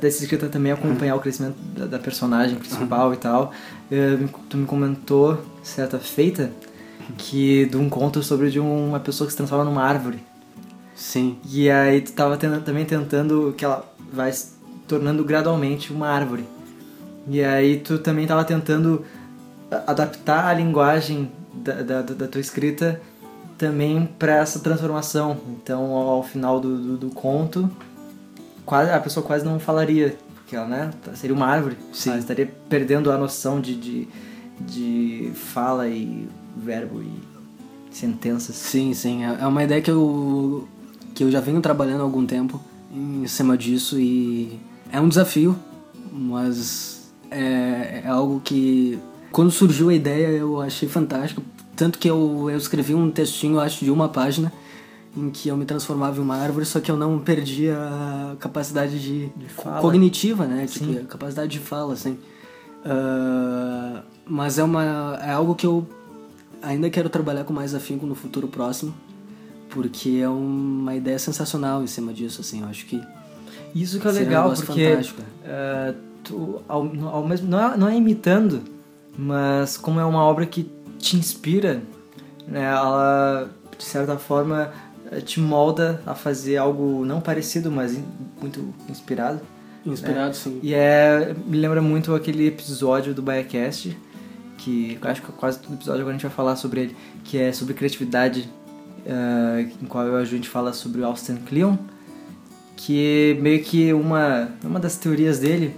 [0.00, 3.52] dessa escrita também acompanhar o crescimento da, da personagem principal e tal.
[3.90, 6.50] Eh, tu me comentou, certa feita,
[7.16, 10.18] que de um conto sobre de uma pessoa que se transforma numa árvore.
[10.94, 11.38] Sim.
[11.48, 14.52] E aí tu tava ten- também tentando que ela vai se
[14.86, 16.44] tornando gradualmente uma árvore.
[17.28, 19.04] E aí tu também tava tentando
[19.86, 23.00] adaptar a linguagem da, da, da tua escrita
[23.56, 25.36] também para essa transformação.
[25.62, 27.70] Então ao final do, do, do conto,
[28.64, 31.76] quase, a pessoa quase não falaria, porque ela né, seria uma árvore.
[31.92, 32.10] Sim.
[32.10, 34.08] Ela estaria perdendo a noção de, de,
[34.60, 37.10] de fala e verbo e
[37.90, 38.56] sentenças.
[38.56, 39.24] Sim, sim.
[39.24, 40.68] É é uma ideia que eu,
[41.14, 42.60] que eu já venho trabalhando há algum tempo
[42.92, 44.58] em cima disso e
[44.92, 45.56] é um desafio,
[46.12, 48.98] mas é, é algo que
[49.30, 51.42] quando surgiu a ideia eu achei fantástico.
[51.76, 54.52] Tanto que eu, eu escrevi um textinho, acho, de uma página
[55.16, 58.98] em que eu me transformava em uma árvore, só que eu não perdia a capacidade
[59.00, 59.80] de, fala.
[59.80, 60.66] cognitiva, né?
[60.66, 60.98] Tipo, Sim.
[60.98, 62.18] a capacidade de fala, assim.
[62.84, 65.86] Ah, mas é, uma, é algo que eu
[66.62, 68.94] ainda quero trabalhar com mais afinco no futuro próximo,
[69.70, 72.62] porque é uma ideia sensacional em cima disso, assim.
[72.62, 73.00] Eu acho que
[73.74, 75.22] Isso que é um legal, negócio porque fantástico.
[75.44, 75.94] eh,
[76.24, 78.62] tu, ao, ao mesmo, não, é, não é imitando,
[79.16, 81.82] mas como é uma obra que te inspira,
[82.46, 84.72] né, ela de certa forma
[85.12, 88.04] eh, te molda a fazer algo não parecido, mas in-
[88.40, 89.40] muito inspirado.
[89.86, 90.58] Inspirado, sim.
[90.62, 93.96] E é, me lembra muito aquele episódio do BaiaCast,
[94.58, 97.52] que acho que quase todo episódio agora a gente vai falar sobre ele, que é
[97.52, 98.48] sobre criatividade,
[99.06, 101.76] eh, em qual eu a gente fala sobre o Austin Kleon.
[102.76, 105.74] que meio que uma, uma das teorias dele,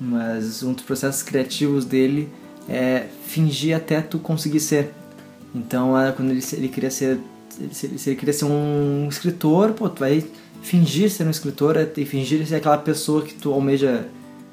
[0.00, 2.28] mas um dos processos criativos dele
[2.68, 4.92] é fingir até tu conseguir ser.
[5.54, 7.18] Então, quando ele, ele queria ser
[7.72, 10.24] se ele, se ele queria ser um escritor, pô, tu vai
[10.62, 14.06] fingir ser um escritor e fingir ser aquela pessoa que tu almeja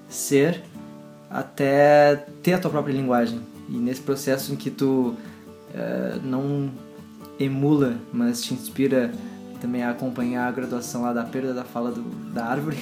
[0.08, 0.62] ser
[1.30, 3.42] até ter a tua própria linguagem.
[3.70, 5.16] E nesse processo em que tu
[5.74, 6.70] uh, não
[7.40, 9.12] emula, mas te inspira
[9.60, 12.02] também a acompanhar a graduação lá da perda da fala do,
[12.34, 12.78] da árvore,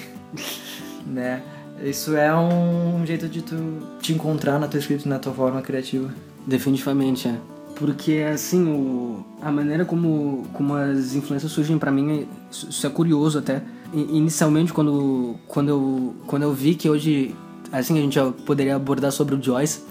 [1.05, 1.43] né?
[1.83, 3.55] Isso é um jeito de tu
[4.01, 6.13] te encontrar na tua escrita, na tua forma criativa.
[6.45, 7.35] Definitivamente, é.
[7.75, 13.39] Porque, assim, o, a maneira como, como as influências surgem para mim, isso é curioso
[13.39, 13.63] até.
[13.93, 17.35] Inicialmente, quando, quando, eu, quando eu vi que hoje,
[17.71, 19.81] assim, a gente já poderia abordar sobre o Joyce,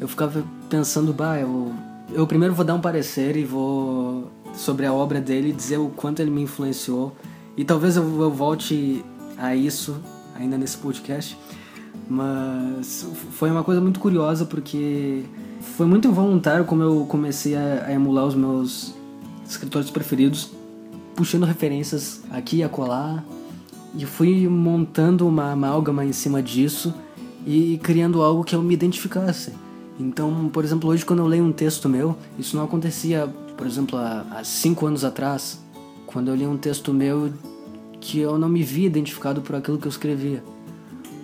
[0.00, 1.72] eu ficava pensando, bah, eu,
[2.12, 6.20] eu primeiro vou dar um parecer e vou, sobre a obra dele, dizer o quanto
[6.20, 7.16] ele me influenciou.
[7.56, 9.04] E talvez eu, eu volte
[9.38, 9.96] a isso
[10.34, 11.36] ainda nesse podcast.
[12.08, 15.24] Mas foi uma coisa muito curiosa porque
[15.60, 18.94] foi muito involuntário como eu comecei a, a emular os meus
[19.48, 20.50] escritores preferidos,
[21.14, 23.24] puxando referências aqui e acolá,
[23.96, 26.94] e fui montando uma amálgama em cima disso
[27.46, 29.52] e criando algo que eu me identificasse.
[29.98, 33.98] Então, por exemplo, hoje quando eu leio um texto meu, isso não acontecia, por exemplo,
[33.98, 35.60] há, há cinco anos atrás,
[36.06, 37.32] quando eu li um texto meu
[38.00, 40.42] que eu não me via identificado por aquilo que eu escrevia.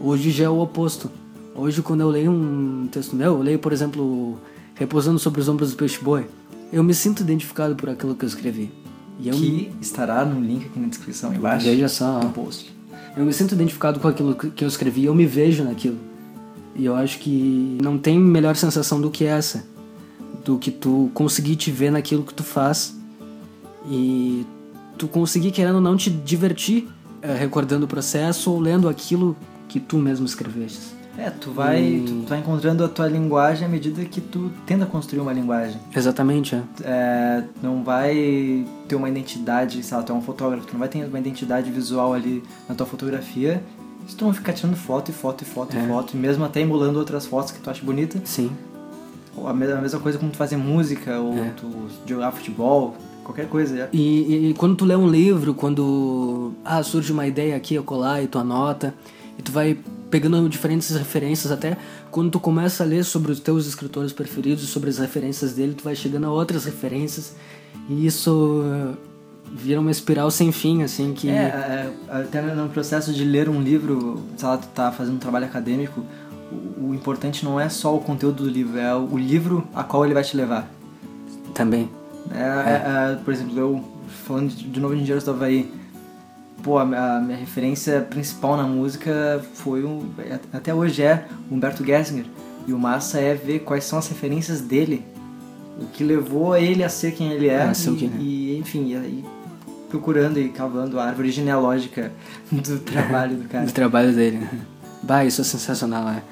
[0.00, 1.10] Hoje já é o oposto.
[1.54, 4.38] Hoje, quando eu leio um texto meu, eu leio, por exemplo,
[4.74, 6.26] Repousando sobre os ombros do peixe boi,
[6.72, 8.72] eu me sinto identificado por aquilo que eu escrevi.
[9.20, 9.72] E eu que me...
[9.80, 11.66] estará no link aqui na descrição embaixo.
[11.66, 12.20] Veja só.
[12.20, 12.74] No post.
[13.16, 15.98] Eu me sinto identificado com aquilo que eu escrevi, eu me vejo naquilo.
[16.74, 19.64] E eu acho que não tem melhor sensação do que essa.
[20.44, 22.96] Do que tu conseguir te ver naquilo que tu faz
[23.90, 24.46] e
[24.98, 26.88] tu conseguir, querendo não, te divertir
[27.20, 29.36] é, recordando o processo ou lendo aquilo
[29.68, 30.80] que tu mesmo escreveste.
[31.16, 32.00] É, tu vai, e...
[32.00, 35.78] tu, tu, vai encontrando a tua linguagem à medida que tu tenta construir uma linguagem.
[35.94, 36.62] Exatamente, é.
[36.82, 40.88] é não vai ter uma identidade, sei lá, tu é um fotógrafo, tu não vai
[40.88, 43.62] ter uma identidade visual ali na tua fotografia
[44.06, 45.82] se tu não ficar tirando foto e foto e foto é.
[45.82, 48.20] e foto, e mesmo até emulando outras fotos que tu acha bonita.
[48.24, 48.50] Sim.
[49.44, 51.50] A mesma coisa como tu fazer música, ou é.
[51.50, 51.68] tu
[52.06, 53.78] jogar futebol, qualquer coisa.
[53.78, 53.88] É.
[53.92, 58.22] E, e, quando tu lê um livro, quando ah, surge uma ideia aqui, eu colar
[58.22, 58.94] e tu anota,
[59.38, 59.78] e tu vai
[60.10, 61.78] pegando diferentes referências, até
[62.10, 65.82] quando tu começa a ler sobre os teus escritores preferidos, sobre as referências dele, tu
[65.82, 67.34] vai chegando a outras referências,
[67.88, 68.94] e isso
[69.52, 71.28] vira uma espiral sem fim, assim, que...
[71.28, 75.18] É, é, até no processo de ler um livro, sei lá, tu tá fazendo um
[75.18, 76.02] trabalho acadêmico,
[76.50, 80.04] o, o importante não é só o conteúdo do livro, é o, livro a qual
[80.04, 80.68] ele vai te levar.
[81.54, 81.90] Também.
[82.30, 83.12] É, é.
[83.12, 83.84] é por exemplo, eu,
[84.24, 85.70] falando de novo de Engenheiros do Havaí,
[86.62, 90.08] pô, a, minha referência principal na música foi um,
[90.52, 92.24] até hoje é Humberto Gessinger.
[92.66, 95.04] E o massa é ver quais são as referências dele,
[95.80, 97.70] o que levou ele a ser quem ele é.
[97.70, 98.16] e, que, né?
[98.20, 99.24] e, enfim, e,
[99.92, 102.10] procurando e cavando a árvore genealógica
[102.50, 103.66] do trabalho do cara.
[103.66, 104.48] do trabalho dele.
[105.02, 106.22] Bah, isso é sensacional, é.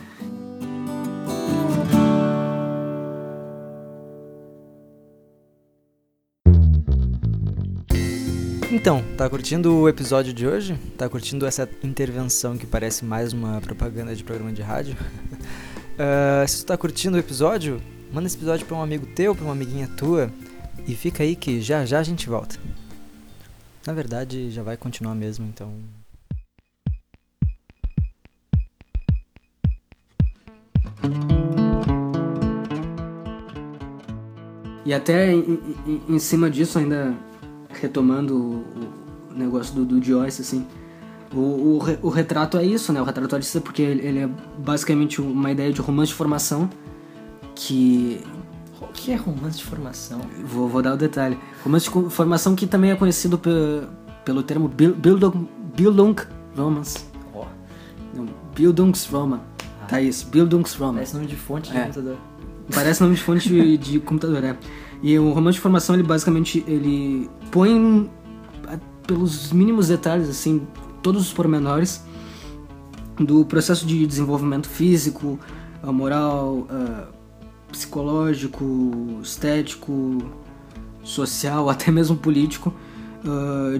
[8.73, 10.79] Então, tá curtindo o episódio de hoje?
[10.96, 14.96] Tá curtindo essa intervenção que parece mais uma propaganda de programa de rádio?
[15.99, 17.79] uh, se tu tá curtindo o episódio,
[18.11, 20.31] manda esse episódio pra um amigo teu, pra uma amiguinha tua
[20.88, 22.59] e fica aí que já já a gente volta.
[23.87, 25.73] Na verdade, já vai continuar mesmo, então.
[34.85, 37.14] E até em, em, em cima disso ainda
[37.81, 40.66] retomando o, negócio do, do Joyce, assim,
[41.33, 43.01] o, o, o, retrato é isso, né?
[43.01, 46.69] O retrato artista, porque ele, ele, é basicamente uma ideia de romance de formação
[47.55, 48.21] que.
[49.01, 50.21] O que é romance de formação?
[50.45, 51.39] Vou, vou dar o detalhe.
[51.65, 53.89] Romance de formação que também é conhecido pelo,
[54.27, 57.07] pelo termo Bildung, Bildungsromance.
[57.33, 57.47] Oh.
[58.55, 59.41] Bildungsroman.
[59.81, 59.87] Ah.
[59.87, 60.97] Tá isso, Bildungsroman.
[60.97, 61.81] Parece nome de fonte de é.
[61.81, 62.17] computador.
[62.75, 64.59] Parece nome de fonte de, de computador, é.
[65.03, 68.11] E o romance de formação, ele basicamente ele põe
[69.07, 70.67] pelos mínimos detalhes, assim,
[71.03, 72.05] todos os pormenores
[73.19, 75.41] do processo de desenvolvimento físico,
[75.83, 76.67] moral,
[77.70, 80.18] psicológico, estético,
[81.02, 82.74] social, até mesmo político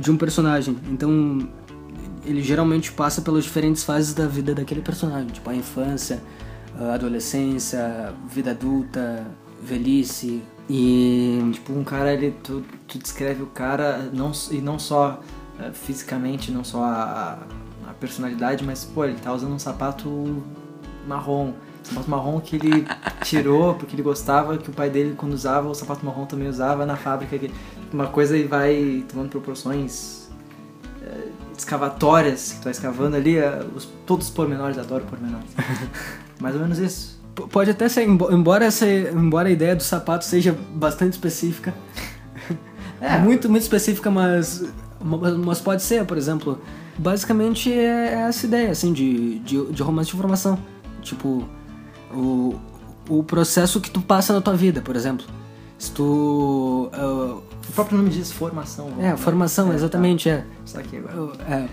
[0.01, 0.77] de um personagem.
[0.91, 1.49] Então,
[2.27, 6.23] ele geralmente passa pelas diferentes fases da vida daquele personagem, tipo a infância,
[6.79, 9.27] a adolescência, vida adulta,
[9.63, 15.21] velhice, e, tipo, um cara, ele, tu, tu descreve o cara não, e não só
[15.59, 17.39] uh, fisicamente, não só a,
[17.89, 20.09] a, personalidade, mas pô, ele tá usando um sapato
[21.09, 21.55] marrom.
[21.83, 22.87] Sapato marrom que ele
[23.23, 26.85] tirou porque ele gostava que o pai dele, quando usava, o sapato marrom também usava
[26.85, 27.39] na fábrica.
[27.93, 30.29] Uma coisa e vai tomando proporções
[31.03, 35.51] uh, escavatórias que tu tá escavando ali, uh, os, todos os pormenores, adoro pormenores.
[36.39, 37.21] Mais ou menos isso.
[37.51, 41.75] Pode até ser, embora, essa, embora a ideia do sapato seja bastante específica.
[43.03, 44.63] É, muito, muito específica, mas,
[45.03, 46.61] mas pode ser, por exemplo.
[46.99, 50.59] Basicamente é, é essa ideia, assim, de, de, de romance de formação.
[51.01, 51.49] Tipo,
[52.13, 52.59] o,
[53.09, 55.27] o processo que tu passa na tua vida, por exemplo.
[55.79, 56.91] Se tu.
[56.95, 58.93] Uh, o próprio nome diz formação.
[58.99, 60.37] É, formação, é, exatamente, tá.
[60.37, 60.45] é.
[60.65, 61.33] Isso aqui agora.
[61.49, 61.69] É,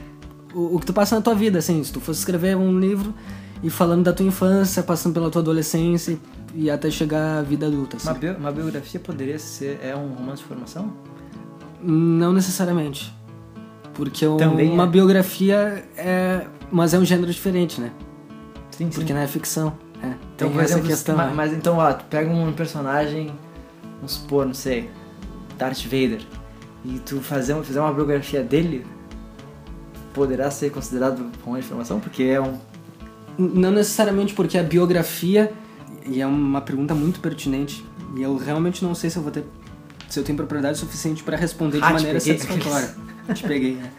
[0.54, 3.14] o, o que tu passa na tua vida, assim, se tu fosse escrever um livro
[3.62, 6.18] e falando da tua infância, passando pela tua adolescência
[6.54, 7.98] e até chegar à vida adulta.
[7.98, 8.08] Assim.
[8.08, 10.94] Uma, bi uma biografia poderia ser é um romance de formação?
[11.82, 13.14] Não necessariamente.
[13.94, 14.88] Porque Também uma é.
[14.88, 16.46] biografia é.
[16.72, 17.92] Mas é um gênero diferente, né?
[18.72, 18.90] Sim, sim.
[18.90, 19.74] Porque não é ficção.
[20.38, 21.18] Então, Tem essa exemplo, questão.
[21.18, 21.34] mas, né?
[21.36, 23.34] mas então, ó, tu pega um personagem,
[23.96, 24.88] vamos supor, não sei,
[25.58, 26.22] Darth Vader,
[26.86, 28.86] e tu fazer, fizer uma biografia dele,
[30.14, 32.00] poderá ser considerado romance de formação?
[32.00, 32.60] Porque é um
[33.38, 35.52] Não necessariamente porque a biografia,
[36.06, 37.84] e é uma pergunta muito pertinente,
[38.16, 39.44] e eu realmente não sei se eu vou ter.
[40.08, 42.38] Se eu tenho propriedade suficiente para responder de Ah, te maneira peguei.
[42.38, 42.96] satisfatória.
[43.34, 43.92] Te peguei, né?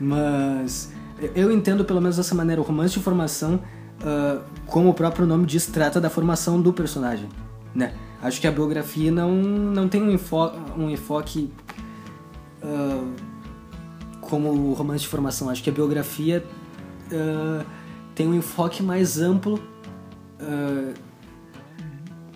[0.00, 0.90] Mas
[1.34, 3.60] eu entendo pelo menos dessa maneira o romance de formação,
[4.04, 7.28] ah, como o próprio nome diz, trata da formação do personagem,
[7.74, 7.94] né?
[8.20, 11.52] Acho que a biografia não, não tem um, enfo um enfoque
[12.62, 13.04] ah,
[14.20, 15.48] como o romance de formação.
[15.48, 16.44] Acho que a biografia
[17.12, 17.64] ah,
[18.14, 19.60] tem um enfoque mais amplo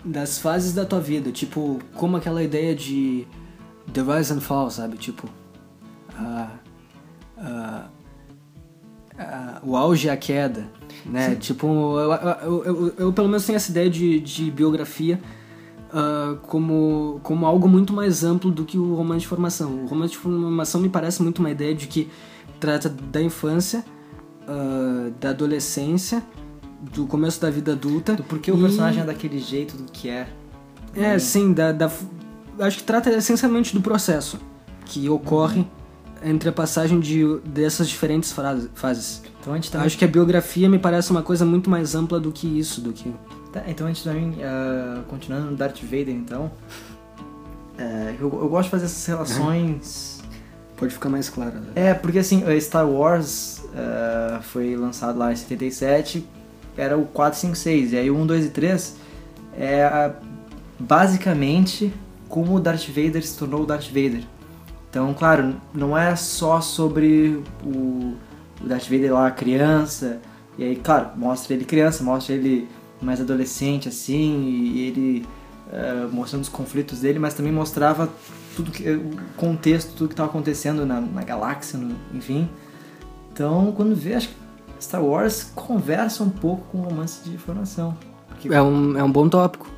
[0.05, 1.29] das fases da tua vida.
[1.29, 3.27] Tipo, como aquela ideia de
[3.91, 4.97] The Rise and Fall, sabe?
[4.97, 5.27] Tipo,
[9.61, 10.69] o auge e a queda,
[11.09, 11.35] né?
[11.35, 11.67] Tipo,
[11.99, 15.19] eu, eu, eu- eu pelo menos tenho essa ideia de, de biografia
[15.93, 19.83] ah, como, como algo muito mais amplo do que o romance de formação.
[19.83, 22.09] O romance de formação me parece muito uma ideia de que
[22.59, 23.83] trata da infância,
[24.47, 26.21] ah, da adolescência,
[26.93, 28.13] do começo da vida adulta.
[28.15, 30.27] do porquê o e- personagem é daquele jeito, do que é.
[30.95, 31.89] é, sim, da, da-
[32.59, 34.37] acho que trata essencialmente do processo
[34.85, 35.65] que ocorre
[36.23, 38.33] entre a passagem de, dessas diferentes
[38.73, 39.21] fases.
[39.39, 42.47] Então também Acho que a biografia me parece uma coisa muito mais ampla do que
[42.47, 43.13] isso, do que...
[43.51, 46.51] Tá, então a gente também, ah, continuando no Darth Vader, então,
[47.77, 50.17] é, eu, eu gosto de fazer essas relações...
[50.75, 51.55] Pode ficar mais claro.
[51.55, 51.71] né?
[51.73, 56.27] É, porque assim, Star Wars ah, foi lançado lá em 77,
[56.77, 58.95] era o 4, 5, 6, e aí o 1, 2 e 3
[59.57, 60.11] é
[60.79, 61.91] basicamente
[62.29, 64.23] como o Darth Vader se tornou o Darth Vader.
[64.97, 68.15] Então, claro, não é só sobre o,
[68.59, 70.19] o Darth Vader lá criança,
[70.57, 72.67] e aí, claro, mostra ele criança, mostra ele
[72.99, 75.25] mais adolescente assim, e ele
[75.71, 78.09] eh, mostrando os conflitos dele, mas também mostrava
[78.55, 82.49] tudo que, o contexto, tudo que estava acontecendo na, na galáxia, no- enfim.
[83.31, 84.35] Então, quando vê, acho que
[84.83, 87.95] Star Wars conversa um pouco com o romance de formação.
[88.29, 89.69] Porque, É um, é um bom tópico.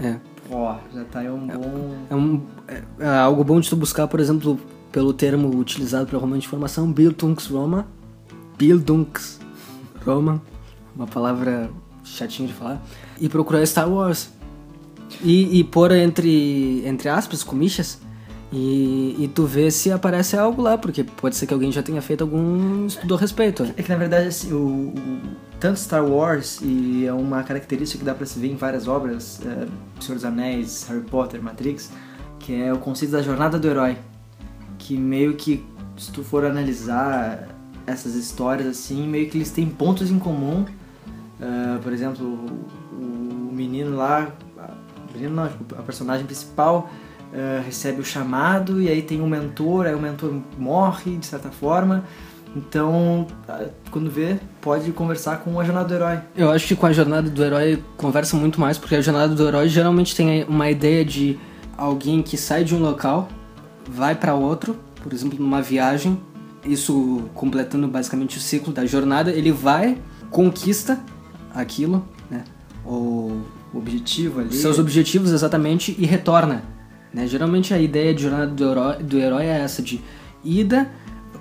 [0.00, 0.14] É.
[0.50, 1.94] ó, já tá aí um bom.
[2.10, 4.58] É, um, é, é algo bom de tu buscar, por exemplo,
[4.92, 7.84] pelo termo utilizado para romance de formação, Bildungsroman.
[8.58, 10.40] Bildungsroman.
[10.94, 11.70] Uma palavra
[12.04, 12.82] chatinha de falar.
[13.20, 14.30] E procurar Star Wars.
[15.22, 18.00] E, e pôr entre, entre aspas, comixas.
[18.52, 22.02] E, e tu vê se aparece algo lá, porque pode ser que alguém já tenha
[22.02, 23.62] feito algum estudo a respeito.
[23.76, 25.20] É que na verdade assim, o, o-
[25.60, 29.40] tanto Star Wars e é uma característica que dá pra se ver em várias obras,
[29.46, 29.68] é,
[30.02, 31.92] Senhor dos Anéis, Harry Potter, Matrix,
[32.40, 33.96] que é o conceito da jornada do herói,
[34.78, 35.64] que meio que
[35.96, 37.46] se tu for analisar
[37.86, 40.64] essas histórias assim, meio que eles têm pontos em comum.
[41.40, 44.28] É, por exemplo, o, o menino lá,
[45.08, 46.90] o menino não, a personagem principal
[47.32, 51.50] é, recebe o chamado e aí tem um mentor, aí o mentor morre de certa
[51.50, 52.04] forma.
[52.56, 53.28] Então,
[53.92, 56.18] quando vê, pode conversar com a jornada do herói.
[56.36, 59.46] Eu acho que com a jornada do herói conversa muito mais, porque a jornada do
[59.46, 61.38] herói geralmente tem uma ideia de
[61.78, 63.28] alguém que sai de um local,
[63.88, 66.20] vai para outro, por exemplo, numa viagem,
[66.64, 69.96] isso completando basicamente o ciclo da jornada, ele vai,
[70.28, 70.98] conquista
[71.54, 72.42] aquilo, né?
[72.84, 73.40] Ou
[73.72, 74.52] O objetivo ali.
[74.52, 76.64] seus objetivos exatamente e retorna.
[77.12, 77.26] Né?
[77.26, 80.00] Geralmente a ideia de jornada do herói, do herói é essa de
[80.44, 80.90] ida,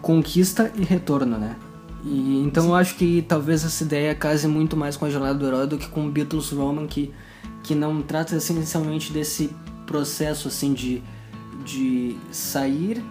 [0.01, 1.55] conquista e retorno, né?
[2.03, 5.45] E, então eu acho que talvez essa ideia case muito mais com a jornada do
[5.45, 7.13] herói do que com Beatles Roman, que,
[7.63, 9.53] que não trata essencialmente desse
[9.85, 11.03] processo assim de,
[11.65, 13.03] de sair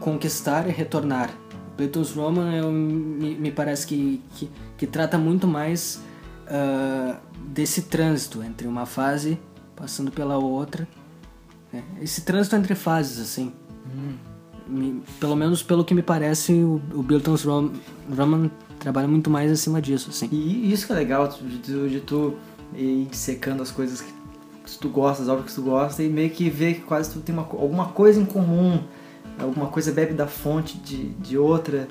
[0.00, 1.30] conquistar e retornar.
[1.76, 6.02] Beatles Roman eu, me, me parece que, que, que, trata muito mais
[6.46, 9.38] uh, desse trânsito entre uma fase
[9.76, 10.88] passando pela outra.
[11.72, 11.82] Né?
[12.00, 13.52] Esse trânsito entre fases, assim.
[13.86, 14.14] Hum.
[14.66, 19.82] Me, pelo menos pelo que me parece, o, o Bilton's Roman trabalha muito mais acima
[19.82, 20.28] disso, assim.
[20.30, 22.34] E isso que é legal, de, de, de tu
[22.74, 24.12] ir secando as coisas que
[24.80, 27.34] tu gosta, as obras que tu gosta, e meio que ver que quase tu tem
[27.34, 28.80] uma, alguma coisa em comum,
[29.38, 31.88] alguma coisa bebe da fonte de, de outra.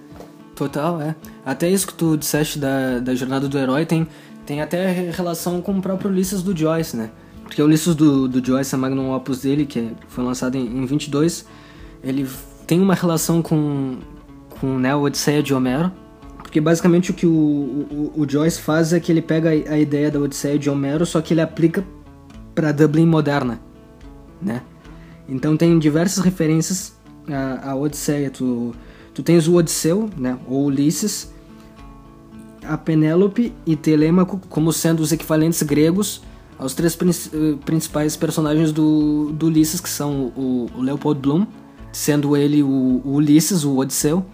[0.56, 1.16] Total, é.
[1.46, 4.08] Até isso que tu disseste da, da jornada do herói tem,
[4.46, 7.12] tem até relação com o próprio Ulisses do Joyce, né?
[7.50, 10.86] Porque o Ulisses do, do Joyce, a magnum opus dele, que foi lançado em, em
[10.86, 11.48] 22,
[12.04, 12.30] ele
[12.68, 13.98] tem uma relação com,
[14.52, 15.92] com né, o Odisseia de Homero,
[16.38, 20.12] porque basicamente o que o, o, o, Joyce faz é que ele pega a ideia
[20.12, 21.84] da Odisseia de Homero, só que ele aplica
[22.54, 23.60] para Dublin moderna,
[24.40, 24.62] né?
[25.28, 26.96] Então tem diversas referências
[27.28, 28.30] à, à Odisseia.
[28.30, 28.76] Tu,
[29.12, 30.38] tu tens o Odisseu, né?
[30.48, 31.34] Ou Ulisses,
[32.64, 36.22] a Penélope e Telêmaco como sendo os equivalentes gregos
[36.60, 41.48] aos três eh, principais personagens do, do Ulisses, que são o, o Leopold Bloom,
[41.92, 44.26] sendo ele o, o Ulisses, o Odisseu,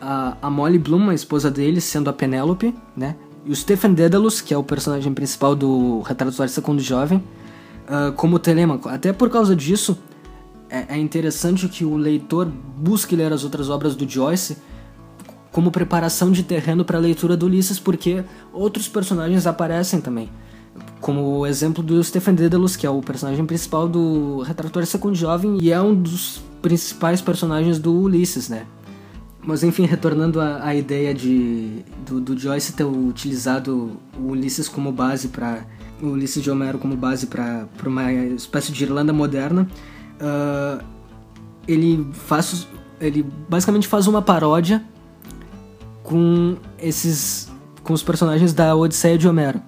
[0.00, 3.16] a, a Molly Bloom, a esposa dele, sendo a Penélope, né?
[3.44, 7.18] E o Stephen Dedalus, que é o personagem principal do Retrato do Segundo Jovem,
[7.88, 8.88] uh, como Telêmaco.
[8.88, 9.98] Até por causa disso,
[10.70, 14.58] é, é, interessante que o leitor busque ler as outras obras do Joyce
[15.50, 20.30] como preparação de terreno para a leitura do Ulisses, porque outros personagens aparecem também.
[21.00, 25.58] Como o exemplo do Stephen Dedalus, que é o personagem principal do Retrato Segundo Jovem
[25.60, 28.64] e é um dos principais personagens do Ulisses, né?
[29.44, 34.92] Mas enfim, retornando à, à ideia de do, do, Joyce ter utilizado o Ulisses como
[34.92, 35.66] base para
[36.00, 39.68] o Ulisses de Homero como base para uma espécie de Irlanda moderna,
[40.20, 40.84] uh,
[41.66, 42.68] ele faz
[43.00, 44.84] ele basicamente faz uma paródia
[46.04, 47.50] com esses
[47.82, 49.60] com os personagens da Odisseia de Homero.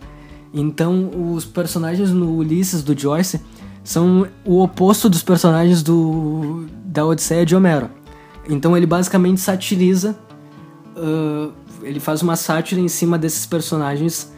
[0.55, 3.41] Então, os personagens no Ulisses do Joyce
[3.83, 7.91] são o oposto dos personagens do da Odisseia de Homero.
[8.49, 10.17] Então ele basicamente satiriza,
[10.97, 14.33] uh, ele faz uma sátira em cima desses personagens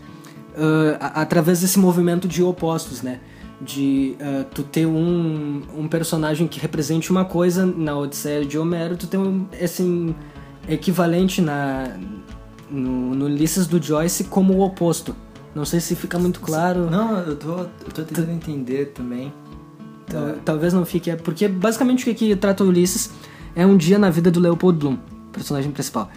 [0.55, 3.21] uh, através desse movimento de opostos, né?
[3.61, 8.97] De uh, tu ter um, um personagem que represente uma coisa na Odisseia de Homero,
[8.97, 10.15] tu tem um,
[10.69, 11.97] equivalente na,
[12.71, 15.15] no, no Ulisses do Joyce como o oposto.
[15.57, 16.91] Não sei se fica muito claro.
[16.91, 19.33] Não, eu tô, eu tô tentando entender também.
[20.45, 21.11] Talvez não fique.
[21.11, 23.11] É porque basicamente o que, que trata o Ulisses
[23.55, 24.99] é um dia na vida do Leopold Bloom,
[25.33, 26.11] personagem principal.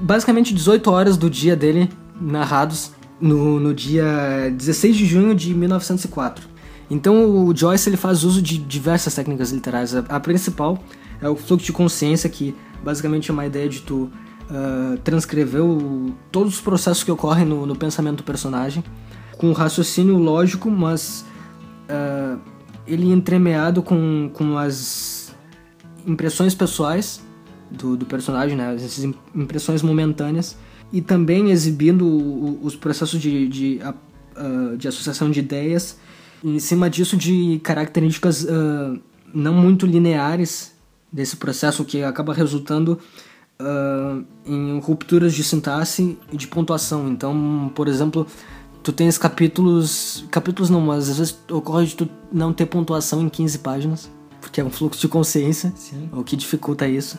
[0.00, 6.48] Basicamente 18 horas do dia dele narrados no, no dia 16 de junho de 1904.
[6.88, 9.96] Então o Joyce ele faz uso de diversas técnicas literárias.
[9.96, 10.78] A, a principal
[11.20, 14.08] é o fluxo de consciência, que basicamente é uma ideia de tu
[14.50, 18.82] uh, transcrever o, todos os processos que ocorrem no, no, pensamento do personagem,
[19.36, 21.24] com um raciocínio lógico, mas
[21.88, 22.38] uh,
[22.86, 25.34] ele entremeado com, com as
[26.06, 27.22] impressões pessoais
[27.70, 28.74] do, do personagem, né?
[28.74, 30.56] Essas impressões momentâneas.
[30.90, 32.06] E também exibindo
[32.62, 35.98] os processos de, de, uh, de associação de ideias.
[36.42, 38.46] Em cima disso, de características
[39.34, 40.72] não muito lineares
[41.12, 42.98] desse processo, que acaba resultando
[43.60, 47.08] uh, em rupturas de sintaxe e de pontuação.
[47.08, 48.26] Então, por exemplo,
[48.82, 50.24] tu tens capítulos.
[50.30, 54.60] Capítulos não, mas às vezes ocorre de tu não ter pontuação em 15 páginas porque
[54.60, 56.08] é um fluxo de consciência, Sim.
[56.12, 57.18] o que dificulta isso.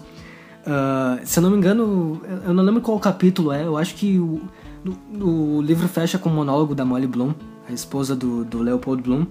[0.62, 4.20] Uh, se eu não me engano, eu não lembro qual capítulo é, eu acho que
[4.20, 4.42] o,
[5.20, 7.34] o, livro fecha com o monólogo da Molly Bloom,
[7.68, 9.26] a esposa do, do Leopold Bloom,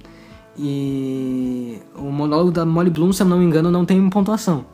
[0.57, 4.65] e o monólogo da Molly Bloom, se eu não me engano, não tem pontuação.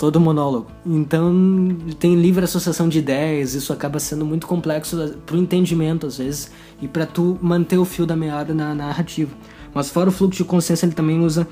[0.00, 0.68] Todo monólogo.
[0.86, 6.50] Então tem livre associação de ideias, isso acaba sendo muito complexo pro entendimento às vezes
[6.80, 9.30] e para tu manter o fio da meada na, na narrativa.
[9.74, 11.46] Mas fora o fluxo de consciência, ele também usa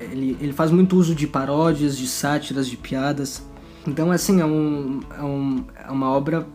[0.00, 3.42] ele, ele faz muito uso de paródias, de sátiras, de piadas.
[3.86, 6.46] Então, assim, é, um, é, um, é uma obra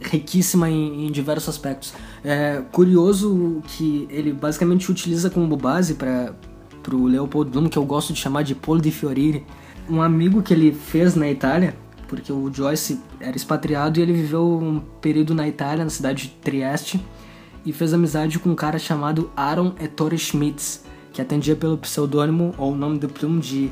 [0.00, 1.92] riquíssima em, em, diversos aspectos.
[2.22, 6.34] É curioso que ele basicamente utiliza como base para
[6.92, 9.44] o Leopold Bloom, que eu gosto de chamar de Polo di Fiorire,
[9.88, 11.74] um amigo que ele fez na Itália,
[12.06, 16.28] porque o Joyce era expatriado e ele viveu um período na Itália, na cidade de
[16.34, 17.04] Trieste,
[17.64, 22.74] e fez amizade com um cara chamado Aaron Ettore Schmitz, que atendia pelo pseudônimo ou
[22.74, 23.70] nome do plume de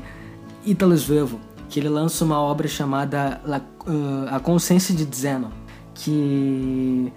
[0.65, 1.39] Italo Svevo,
[1.69, 5.51] que ele lança uma obra chamada La, uh, A Consciência de Zeno,
[5.93, 7.11] que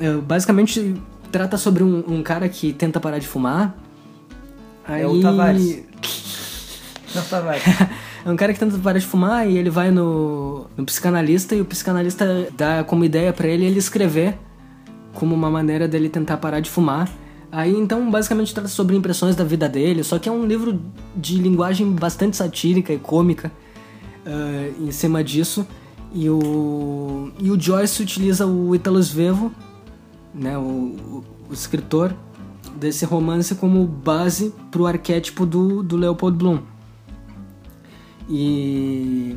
[0.00, 0.94] uh, basicamente
[1.30, 3.74] trata sobre um, um, cara que tenta parar de fumar.
[4.84, 5.02] Aí...
[5.02, 5.84] É o Tavares.
[7.14, 7.62] Não, Tavares.
[8.24, 11.60] É um cara que tenta parar de fumar e ele vai no, no psicanalista e
[11.60, 14.38] o psicanalista dá como ideia para ele ele escrever
[15.12, 17.10] como uma maneira dele tentar parar de fumar.
[17.50, 20.80] Aí então basicamente trata sobre impressões da vida dele, só que é um livro
[21.14, 23.52] de linguagem bastante satírica e cômica
[24.24, 25.66] uh, em cima disso.
[26.14, 29.52] E o, e o Joyce utiliza o Italo Svevo,
[30.34, 32.14] né, o, o, escritor
[32.76, 36.71] desse romance como base para o arquétipo do, do Leopold Bloom.
[38.32, 39.36] E.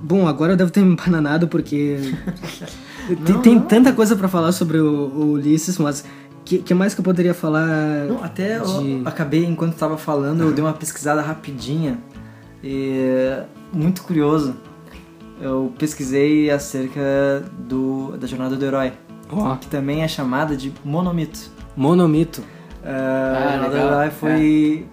[0.00, 1.98] Bom, agora eu devo ter me embananado porque.
[3.26, 6.04] tem, tem tanta coisa para falar sobre o, o Ulisses, mas
[6.44, 7.66] que, que mais que eu poderia falar?
[8.06, 8.64] Não, até de...
[8.64, 11.98] eu acabei, enquanto estava falando, eu dei uma pesquisada rapidinha.
[12.62, 14.56] E, muito curioso.
[15.40, 18.92] Eu pesquisei acerca do, da Jornada do Herói,
[19.30, 19.56] oh.
[19.56, 21.50] que também é chamada de monomito.
[21.76, 22.40] Monomito.
[22.40, 23.88] Uh, ah, a Jornada legal.
[23.88, 24.86] do Herói foi.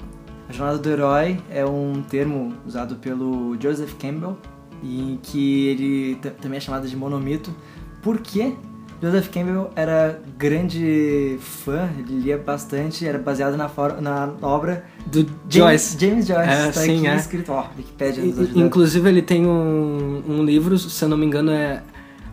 [0.56, 4.38] Jornada do Herói é um termo usado pelo Joseph Campbell,
[4.82, 7.54] e que ele também é chamado de monomito.
[8.02, 8.56] Por quê?
[9.02, 15.54] Joseph Campbell era grande fã, ele lia bastante, era baseado na, na obra do James,
[15.54, 16.00] Joyce.
[16.00, 17.16] James Joyce, é, tá sim, aqui é.
[17.18, 18.24] escrito, ó, Wikipedia
[18.56, 21.84] Inclusive ele tem um, um livro, se eu não me engano é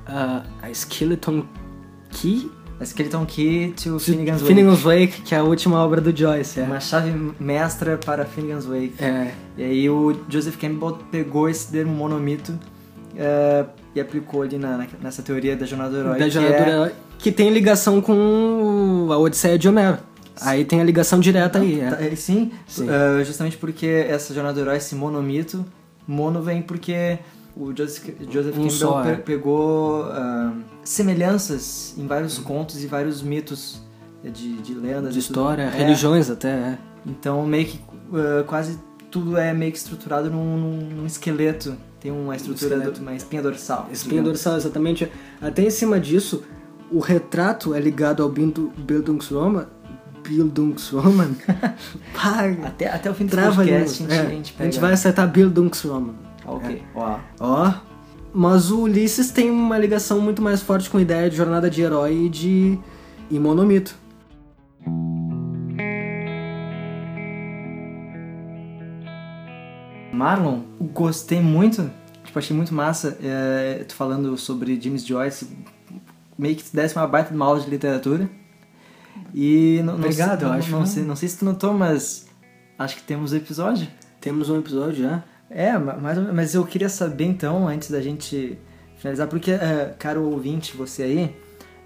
[0.08, 1.44] uh, A Skeleton
[2.10, 2.50] Key?
[2.82, 4.54] A Skeleton Key to Finnegan's Wake.
[4.54, 6.58] Finnegan's Wake, que é a última obra do Joyce.
[6.58, 6.64] É.
[6.64, 8.94] Uma chave mestra para Finnegan's Wake.
[8.98, 9.32] É.
[9.56, 15.22] E aí o Joseph Campbell pegou esse termo monomito uh, e aplicou ali na, nessa
[15.22, 16.18] teoria da jornada do herói.
[16.18, 19.98] Da jornada do é herói, que tem ligação com a Odisseia de Homero.
[20.40, 21.80] Aí tem a ligação direta aí.
[21.80, 21.88] É.
[21.88, 22.88] Tá, sim, sim.
[22.88, 25.64] Uh, justamente porque essa jornada do herói, esse monomito,
[26.04, 27.20] mono vem porque
[27.56, 29.14] o Joseph, Joseph um Campbell só, é.
[29.14, 33.80] pegou uh, semelhanças em vários contos e vários mitos
[34.22, 35.14] de, de lendas.
[35.14, 35.78] De história, tudo.
[35.78, 36.32] religiões é.
[36.32, 36.78] até, é.
[37.06, 38.78] Então meio que uh, quase
[39.10, 43.88] tudo é meio que estruturado num, num esqueleto tem uma estrutura, do, uma espinha dorsal.
[43.92, 44.30] Espinha digamos.
[44.30, 45.08] dorsal, exatamente.
[45.40, 46.42] Até em cima disso,
[46.90, 49.66] o retrato é ligado ao Bildungsroman.
[50.24, 51.36] Bildungsroman?
[52.64, 54.68] até, até o fim do podcast a gente, é, a gente pega...
[54.68, 56.14] A gente vai acertar Bildungsroman.
[56.44, 57.18] Ok, é.
[57.38, 57.74] ó.
[58.34, 61.82] Mas o Ulisses tem uma ligação muito mais forte com a ideia de jornada de
[61.82, 62.78] herói e de
[63.30, 63.94] e monomito.
[70.12, 70.60] Marlon,
[70.92, 71.90] gostei muito.
[72.24, 73.18] Tipo, achei muito massa.
[73.22, 75.48] É, tu falando sobre James Joyce.
[76.38, 78.30] Meio que tu desse uma baita de uma aula de literatura.
[79.34, 80.70] E não, Obrigado, não, eu acho.
[80.70, 82.26] Não, sei, não sei se tu notou, mas
[82.78, 83.88] acho que temos um episódio.
[84.20, 85.24] Temos um episódio já.
[85.54, 88.58] É, mas, mas eu queria saber então, antes da gente
[88.96, 91.36] finalizar, porque, é, caro ouvinte, você aí,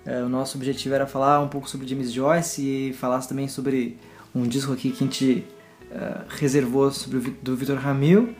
[0.04, 3.98] é, o nosso objetivo era falar um pouco sobre James Joyce e falar também sobre
[4.32, 5.44] um disco aqui que a gente
[5.90, 8.34] uh, reservou sobre o do Vitor Ramil.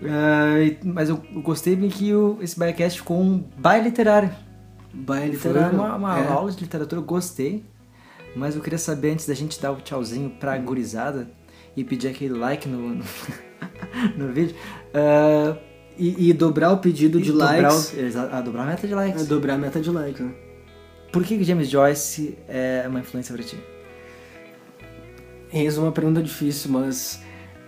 [0.00, 4.30] Uh, mas eu, eu, gostei bem que o, esse Biocast ficou um baile literário.
[4.92, 5.76] Baile literário.
[5.76, 6.26] Foi uma, uma é.
[6.26, 7.64] aula de literatura, eu gostei.
[8.34, 11.30] Mas eu queria saber, antes da gente dar o tchauzinho pra gurizada
[11.76, 13.04] e pedir aquele like no, no,
[14.16, 14.54] no vídeo.
[14.94, 15.56] Uh,
[15.98, 17.92] e, e, dobrar o pedido de likes.
[17.92, 19.22] O, ah, dobrar a meta de likes.
[19.22, 20.32] É, dobrar a meta de likes, né?
[21.12, 23.58] Por que, que James Joyce é uma influência pra ti?
[25.52, 27.20] Eis uma pergunta difícil, mas.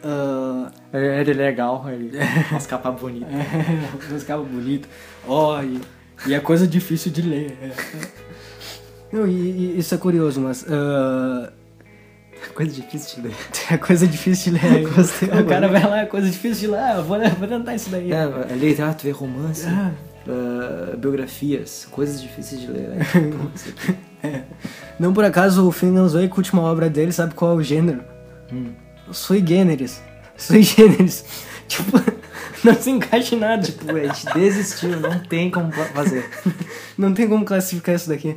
[0.04, 0.70] Uh...
[0.92, 2.16] Ele é legal, ele.
[2.50, 3.28] umas capas bonitas.
[3.28, 4.90] É, umas capas bonitas.
[5.26, 5.80] Ó, oh, e,
[6.26, 7.58] e é coisa difícil de ler.
[7.60, 7.72] É.
[9.12, 10.62] Não, e, e, isso é curioso, mas.
[10.62, 11.61] Uh...
[12.54, 13.36] Coisa difícil de ler.
[13.70, 14.88] É coisa difícil de ler.
[14.92, 16.80] Gostei, o cara vai lá, é coisa difícil de ler.
[16.80, 18.12] Ah, vou, vou tentar isso daí.
[18.12, 19.66] É, é literatura, é romance.
[19.66, 19.92] Ah.
[20.26, 22.88] Uh, biografias, coisas difíceis de ler.
[22.88, 23.06] Né?
[24.22, 24.42] é.
[24.98, 28.04] Não por acaso o Wake, a última obra dele, sabe qual é o gênero?
[28.52, 28.72] Hum.
[29.10, 30.00] Sui generis.
[30.36, 31.24] Sui generis.
[31.66, 31.98] tipo,
[32.62, 33.62] não se encaixa em nada.
[33.62, 36.28] Tipo, a gente desistiu, não tem como fazer.
[36.96, 38.36] não tem como classificar isso daqui.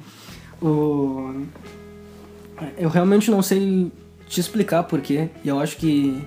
[0.61, 1.45] O...
[2.77, 3.91] Eu realmente não sei
[4.27, 5.29] te explicar porquê.
[5.43, 6.21] E eu acho que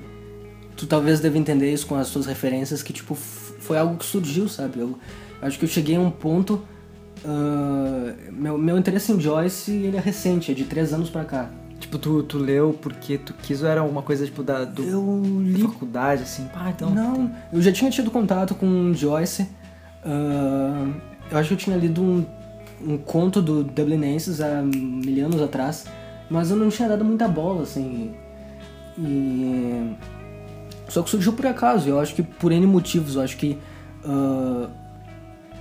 [0.76, 4.48] tu talvez deva entender isso com as suas referências, que tipo, foi algo que surgiu,
[4.48, 4.80] sabe?
[4.80, 4.98] Eu
[5.40, 6.62] acho que eu cheguei a um ponto
[7.24, 11.50] Uh, meu, meu interesse em Joyce ele é recente, é de três anos pra cá.
[11.78, 15.62] Tipo, tu, tu leu porque tu quis ou era uma coisa tipo da do, li...
[15.62, 16.48] faculdade, assim?
[16.54, 16.90] Ah, então.
[16.90, 17.30] Não, tem...
[17.52, 19.42] eu já tinha tido contato com Joyce.
[20.04, 20.92] Uh,
[21.30, 22.26] eu acho que eu tinha lido um,
[22.84, 25.86] um conto do Dublinenses há mil anos atrás,
[26.30, 28.14] mas eu não tinha dado muita bola, assim.
[28.98, 29.94] E.
[30.88, 33.58] Só que surgiu por acaso, eu acho que por N motivos, eu acho que.
[34.04, 34.68] Uh,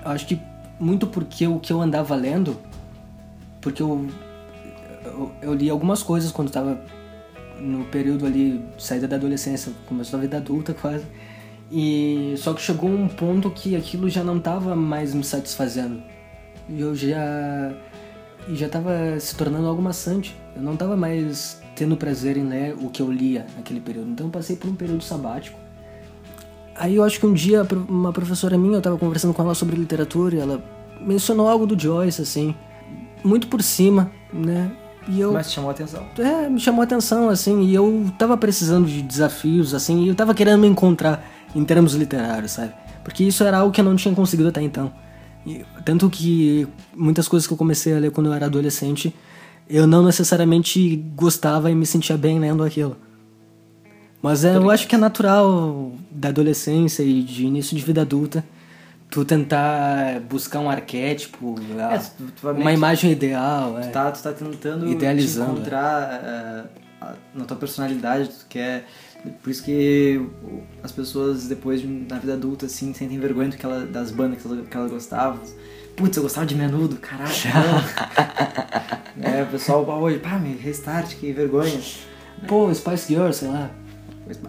[0.04, 0.40] acho que
[0.80, 2.58] muito porque o que eu andava lendo,
[3.62, 4.08] porque eu,
[5.04, 6.80] eu, eu li algumas coisas quando estava
[7.60, 11.06] no período ali, saída da adolescência, começo da vida adulta quase,
[11.72, 16.02] E só que chegou um ponto que aquilo já não tava mais me satisfazendo.
[16.70, 17.74] E eu já
[18.48, 20.36] e já tava se tornando algo maçante.
[20.56, 24.10] Eu não tava mais tendo prazer em ler o que eu lia naquele período.
[24.10, 25.60] Então eu passei por um período sabático.
[26.76, 29.76] Aí eu acho que um dia uma professora minha, eu tava conversando com ela sobre
[29.76, 30.64] literatura e ela
[31.02, 32.56] mencionou algo do Joyce assim,
[33.24, 34.72] muito por cima, né?
[35.08, 36.06] E eu, Mas chamou a atenção.
[36.18, 40.16] É, me chamou a atenção, assim, e eu tava precisando de desafios, assim, e eu
[40.16, 41.26] tava querendo me encontrar
[41.56, 42.74] em termos literários, sabe?
[43.04, 44.92] Porque isso era algo que eu não tinha conseguido até então.
[45.48, 49.16] E, tanto que muitas coisas que eu comecei a ler quando eu era adolescente,
[49.70, 52.98] eu não necessariamente gostava e me sentia bem lendo aquilo.
[54.22, 58.44] Mas é, eu acho que é natural da adolescência e de início de vida adulta
[59.10, 63.74] tu tentar buscar um arquétipo, é, tu, tu uma imagem ideal.
[63.74, 63.90] Tu, é.
[63.90, 66.68] tá, tu tá tentando Idealizando, te encontrar
[67.02, 67.14] é.
[67.34, 68.86] na tua personalidade, tu quer.
[69.42, 70.22] Por isso que
[70.84, 74.48] as pessoas depois, na vida adulta, assim, sentem vergonha do que ela, das bandas que
[74.48, 75.40] elas, que elas gostavam.
[75.96, 77.32] Putz, eu gostava de menudo, caralho.
[79.22, 81.80] é, o pessoal hoje, pá, me restart, que vergonha.
[82.48, 83.72] Pô, Spice Girls, sei lá.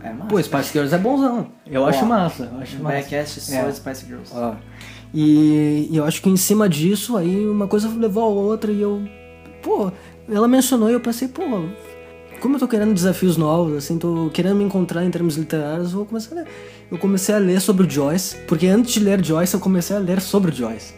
[0.02, 0.28] É massa.
[0.28, 1.50] Pô, Spice Girls é bonzão.
[1.66, 2.50] Eu Ó, acho massa.
[2.52, 2.96] Eu acho massa.
[2.96, 3.72] Backcast só é.
[3.72, 4.30] Spice Girls.
[4.34, 4.54] Ó.
[5.14, 8.82] E, e, eu acho que em cima disso, aí uma coisa levou a outra e
[8.82, 9.02] eu.
[9.62, 9.90] Pô,
[10.28, 11.42] ela mencionou e eu pensei, pô,
[12.40, 16.04] como eu tô querendo desafios novos, assim, tô querendo me encontrar em termos literários, vou
[16.04, 16.46] começar a ler.
[16.90, 19.98] Eu comecei a ler sobre o Joyce, porque antes de ler Joyce, eu comecei a
[19.98, 20.94] ler sobre o Joyce.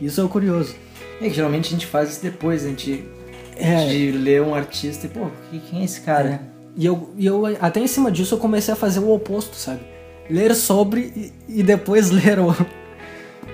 [0.00, 0.74] Isso é o curioso.
[1.20, 3.04] É que geralmente a gente faz isso depois, a gente.
[3.56, 3.86] É.
[3.86, 5.28] De ler um artista e, pô,
[5.70, 6.28] quem é esse cara?
[6.28, 6.40] É.
[6.76, 9.80] E eu, e eu, até em cima disso, eu comecei a fazer o oposto, sabe?
[10.28, 12.54] Ler sobre e, e depois ler o.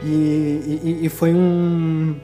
[0.02, 0.08] E,
[0.82, 2.16] e, e, foi um.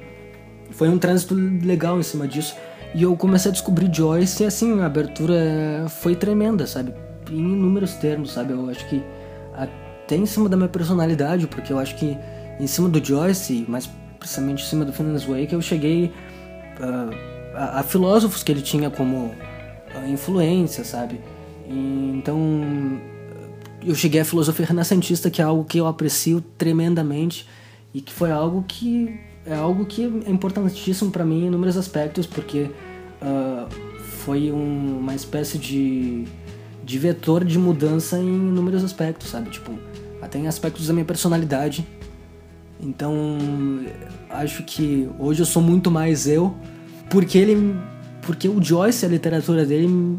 [0.70, 2.54] Foi um trânsito legal em cima disso.
[2.97, 6.94] E eu comecei a descobrir Joyce e assim, a abertura foi tremenda, sabe?
[7.30, 8.55] Em inúmeros termos, sabe?
[8.55, 9.03] Eu acho que
[9.53, 12.16] até em cima da minha personalidade, porque eu acho que
[12.59, 13.86] em cima do Joyce, mais
[14.18, 16.07] precisamente em cima do Finland's Wake, eu cheguei
[16.80, 17.14] uh,
[17.55, 19.30] a, a filósofos que ele tinha como
[20.09, 21.20] influência, sabe?
[21.68, 22.99] E, então
[23.84, 27.47] eu cheguei à filosofia renascentista, que é algo que eu aprecio tremendamente
[27.92, 32.26] e que foi algo que é algo que é importantíssimo para mim em inúmeros aspectos,
[32.26, 32.70] porque
[33.27, 33.68] uh,
[34.24, 36.24] foi um, uma espécie de,
[36.85, 39.51] de vetor de mudança em inúmeros aspectos, sabe?
[39.51, 39.72] Tipo,
[40.22, 41.87] até em aspectos da minha personalidade.
[42.81, 43.16] Então,
[44.31, 46.55] acho que hoje eu sou muito mais eu,
[47.09, 47.77] porque ele
[48.22, 50.18] porque o Joyce, a literatura dele,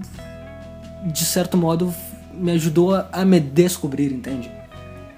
[1.06, 1.94] de certo modo,
[2.34, 4.50] me ajudou a me descobrir, entende?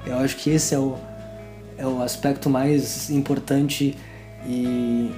[0.06, 0.96] Eu acho que esse é o,
[1.78, 3.96] é o aspecto mais importante
[4.48, 5.12] e,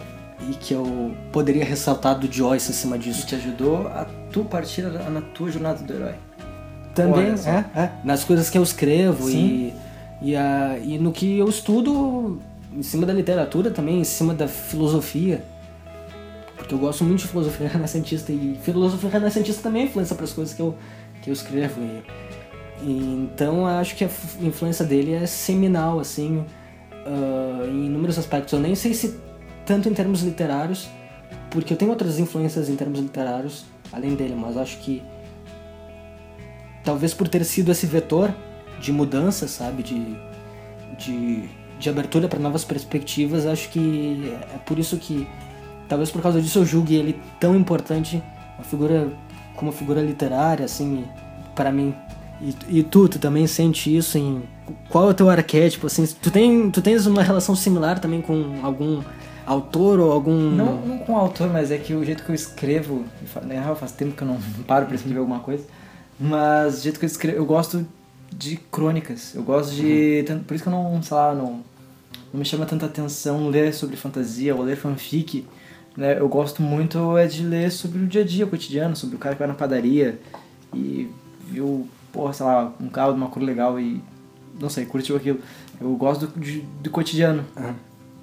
[0.50, 3.24] e que eu poderia ressaltar do Joyce acima disso.
[3.24, 6.16] E te ajudou a tu partir na tua jornada do herói.
[6.96, 9.74] Também, é, é, Nas coisas que eu escrevo Sim.
[10.22, 12.40] e, e, a, e no que eu estudo
[12.76, 15.42] em cima da literatura também, em cima da filosofia
[16.72, 20.34] porque eu gosto muito de filosofia renascentista e filosofia renascentista também é influencia para as
[20.34, 20.76] coisas que eu,
[21.22, 21.82] que eu escrevo.
[21.82, 22.04] E,
[22.84, 24.10] e, então acho que a
[24.42, 26.46] influência dele é seminal, assim,
[27.06, 28.54] uh, em inúmeros aspectos.
[28.54, 29.20] Eu nem sei se
[29.66, 30.88] tanto em termos literários,
[31.50, 35.04] porque eu tenho outras influências em termos literários além dele, mas acho que
[36.84, 38.34] talvez por ter sido esse vetor
[38.80, 40.16] de mudança, sabe, de,
[40.98, 45.28] de, de abertura para novas perspectivas, acho que é por isso que
[45.92, 48.24] Talvez por causa disso eu julgue ele tão importante,
[48.58, 49.12] uma figura
[49.58, 51.04] como figura literária, assim,
[51.54, 51.94] para mim.
[52.40, 54.42] E, e, tu, tu também sente isso em
[54.88, 56.08] qual é o teu arquétipo, assim?
[56.22, 59.02] Tu, tem, tu tens uma relação similar também com algum
[59.46, 60.52] autor ou algum.
[60.52, 63.06] Não, não com autor, mas é que o jeito que eu escrevo.
[63.44, 65.64] Na real, faz tempo que eu não paro pra escrever alguma coisa.
[66.20, 67.38] Mas o jeito que eu escrevo.
[67.38, 67.86] Eu gosto
[68.32, 69.36] de crônicas.
[69.36, 70.26] Eu gosto de.
[70.30, 70.40] Uhum.
[70.44, 71.62] Por isso que eu não, sei lá, não,
[72.32, 75.46] não me chama tanta atenção ler sobre fantasia ou ler fanfic
[75.96, 79.16] né, eu gosto muito é de ler sobre o dia a dia, o cotidiano, sobre
[79.16, 80.20] o cara que vai na padaria
[80.74, 81.10] e
[81.50, 84.02] viu, porra, sei lá, um carro de uma cor legal e,
[84.60, 85.40] não sei, curtiu aquilo.
[85.80, 87.44] Eu gosto do, de, do cotidiano.
[87.58, 87.74] Uhum.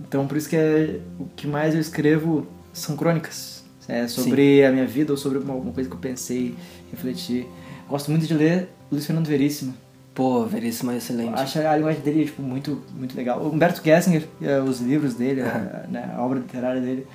[0.01, 3.59] Então, por isso que é, o que mais eu escrevo são crônicas.
[3.89, 4.65] É sobre Sim.
[4.65, 6.55] a minha vida ou sobre alguma coisa que eu pensei,
[6.91, 7.47] refleti.
[7.89, 9.75] Gosto muito de ler Luiz Fernando Veríssimo.
[10.15, 11.41] Pô, Veríssimo é excelente.
[11.41, 13.41] Acho a linguagem dele tipo, muito, muito legal.
[13.41, 17.07] O Humberto Gessinger, é, os livros dele, a, né, a obra literária dele,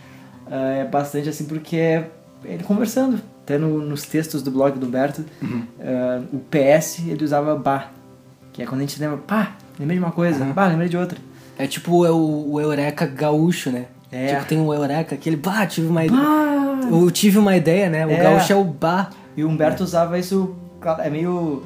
[0.48, 2.10] uh, é bastante assim porque é
[2.44, 3.22] ele conversando.
[3.44, 5.64] Até no, nos textos do blog do Humberto, uhum.
[5.80, 7.92] uh, o PS ele usava bah,
[8.54, 10.54] que é quando a gente lembra, pá, lembrei de uma coisa, uhum.
[10.54, 11.20] bah, lembrei de outra.
[11.58, 13.86] É tipo o, o Eureka gaúcho, né?
[14.12, 14.36] É.
[14.36, 16.20] Tipo, tem o Eureka, aquele bah, tive uma ideia.
[16.91, 18.06] Eu tive uma ideia, né?
[18.06, 18.18] O é.
[18.18, 19.10] gaúcho é o bah.
[19.36, 19.86] E o Humberto é.
[19.86, 20.56] usava isso,
[20.99, 21.64] é meio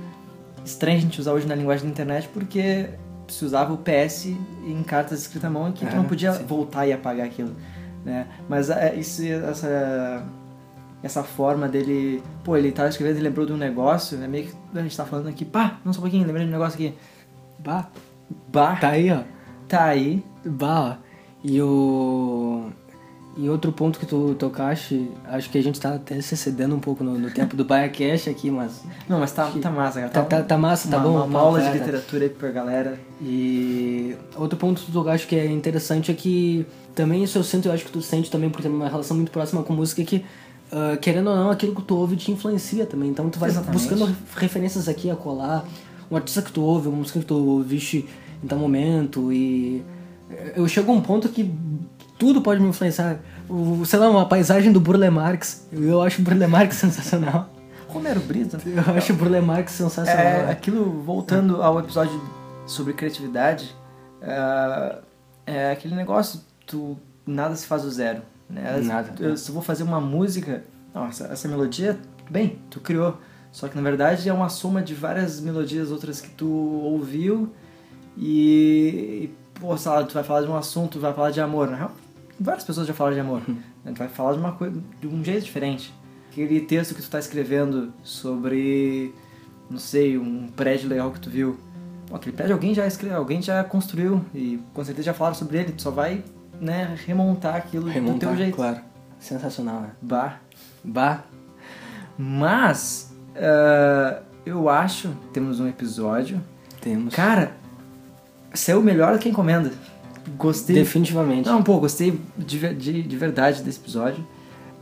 [0.64, 2.90] estranho a gente usar hoje na linguagem da internet porque
[3.28, 4.28] se usava o PS
[4.66, 6.46] em cartas escritas à mão que tu É, não podia sim.
[6.46, 7.56] voltar e apagar aquilo,
[8.06, 8.28] né?
[8.48, 10.24] Mas é, isso, essa
[11.04, 14.28] essa forma dele, pô, ele tava escrevendo e lembrou de um negócio, né?
[14.28, 16.54] Meio que a gente tá falando aqui, pá, não só um pouquinho, lembrei de um
[16.54, 16.96] negócio aqui.
[17.60, 17.88] Bah,
[18.52, 19.20] Bah, tá aí, ó.
[19.68, 20.24] Tá aí.
[20.46, 20.98] Bah.
[21.44, 22.70] E o.
[23.40, 26.80] E outro ponto que tu tocaste, acho que a gente tá até se excedendo um
[26.80, 28.82] pouco no, no tempo do BaiaCast aqui, mas.
[29.08, 30.12] Não, mas tá, tá massa, cara.
[30.12, 31.16] Tá, tá, tá massa, tá uma, bom?
[31.18, 33.00] Uma, uma aula de tá- literatura aí pra galera.
[33.22, 36.66] E outro ponto que tu acho que é interessante é que
[36.96, 39.32] também isso eu sinto, eu acho que tu sente também por ter uma relação muito
[39.32, 40.26] próxima com música que
[40.72, 43.10] ah, querendo ou não, aquilo que tu ouve te influencia também.
[43.10, 43.88] Então tu vai Exatamente.
[43.88, 45.66] buscando referências aqui a colar,
[46.10, 48.08] um artista que tu ouve, uma música que tu ouviste
[48.44, 49.84] em tal momento e
[50.56, 51.54] eu chego a um ponto que
[52.18, 53.20] tudo pode me influenciar.
[53.48, 55.68] O, sei lá, uma paisagem do Burle Marx.
[55.72, 57.50] Eu acho o Burle Marx sensacional.
[57.88, 58.58] Romero Brito.
[58.66, 60.22] Eu acho o Burle Marx sensacional.
[60.22, 62.22] É, aquilo, voltando ao episódio
[62.66, 63.74] sobre criatividade,
[64.22, 65.00] é,
[65.46, 68.22] é aquele negócio, tu nada se faz do zero.
[68.50, 68.82] Né?
[68.84, 69.14] Nada.
[69.20, 70.64] Eu, se eu vou fazer uma música,
[70.94, 71.98] nossa, essa melodia,
[72.30, 73.18] bem, tu criou.
[73.52, 77.54] Só que na verdade é uma soma de várias melodias outras que tu ouviu
[78.18, 81.40] e, e pô, sei lá, tu vai falar de um assunto, tu vai falar de
[81.40, 81.70] amor.
[81.70, 81.92] Na real,
[82.40, 83.42] várias pessoas já falaram de amor.
[83.48, 83.92] né?
[83.94, 85.94] Tu vai falar de uma coisa, de um jeito diferente.
[86.32, 89.14] Aquele texto que tu tá escrevendo sobre,
[89.70, 91.58] não sei, um prédio legal que tu viu.
[92.08, 95.58] Pô, aquele prédio alguém já escreveu, alguém já construiu e com certeza já falaram sobre
[95.58, 95.72] ele.
[95.74, 96.24] Tu só vai,
[96.60, 98.56] né, remontar aquilo do Remontar, teu jeito.
[98.56, 98.78] claro.
[99.20, 99.90] Sensacional, né?
[100.02, 100.38] Bah.
[100.84, 101.24] Bah.
[102.18, 106.42] Mas, ah, eu acho, temos um episódio.
[106.82, 107.14] Temos.
[107.16, 107.56] Cara,
[108.58, 109.72] saiu melhor do que encomenda.
[110.38, 110.76] Gostei.
[110.76, 111.48] Definitivamente.
[111.48, 114.26] Não, pô, gostei de, de, de verdade desse episódio.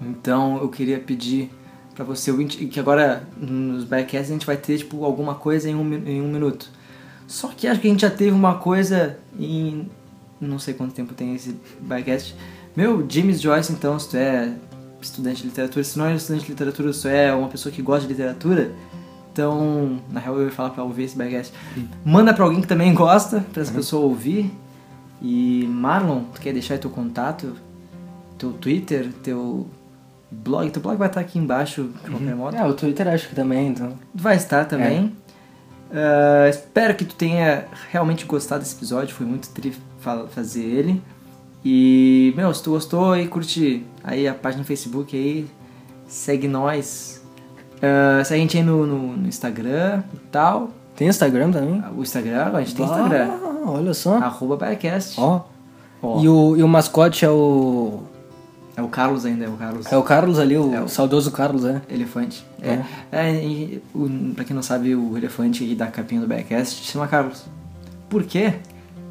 [0.01, 1.51] Então eu queria pedir
[1.93, 5.93] pra você, que agora nos backcasts a gente vai ter tipo alguma coisa em um,
[5.93, 6.69] em um minuto.
[7.27, 9.89] Só que acho que a gente já teve uma coisa em.
[10.39, 12.35] Não sei quanto tempo tem esse backcast.
[12.75, 14.53] Meu, James Joyce, então, se tu é
[15.01, 17.81] estudante de literatura, se não é estudante de literatura, se tu é uma pessoa que
[17.81, 18.73] gosta de literatura,
[19.35, 21.51] então, na real eu ia falar pra ouvir esse backcast.
[22.05, 24.49] Manda pra alguém que também gosta, pra essa pessoa ouvir.
[25.21, 27.53] E Marlon, tu quer deixar teu contato,
[28.37, 29.67] teu Twitter, teu
[30.31, 30.69] blog?
[30.71, 32.55] Teu blog vai estar aqui embaixo de qualquer modo.
[32.55, 33.93] É, o Twitter acho que também, então.
[34.13, 35.13] Vai estar também.
[35.91, 41.01] Ah, espero que tu tenha realmente gostado desse episódio, foi muito tri fa- fazer ele.
[41.63, 45.45] E, meu, se tu gostou aí, curte aí a página no Facebook aí,
[46.07, 47.21] segue nós.
[47.81, 50.71] Ah, segue a gente aí no, no- no Instagram e tal.
[50.95, 51.83] Tem Instagram também?
[51.97, 53.27] O Instagram, a gente tem Instagram.
[53.31, 54.15] Ah, olha só.
[54.17, 55.19] Arroba Biacast.
[55.19, 55.41] Ó.
[56.01, 56.21] Ó.
[56.21, 58.03] E o, e o mascote é o.
[58.77, 59.85] É o Carlos ainda, é o Carlos.
[59.91, 61.81] É o Carlos ali, o, É o- saudoso Carlos, é.
[61.89, 62.45] Elefante.
[62.61, 62.79] É.
[63.11, 67.07] é e o, pra quem não sabe, o elefante da capinha do Backcast se chama
[67.07, 67.43] Carlos.
[68.09, 68.53] Por quê?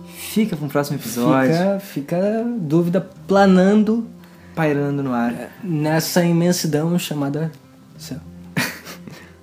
[0.07, 1.53] Fica pra um próximo episódio.
[1.55, 4.07] Fica, fica dúvida planando
[4.55, 5.33] Pairando no ar.
[5.63, 7.51] nessa imensidão chamada
[7.99, 8.19] céu.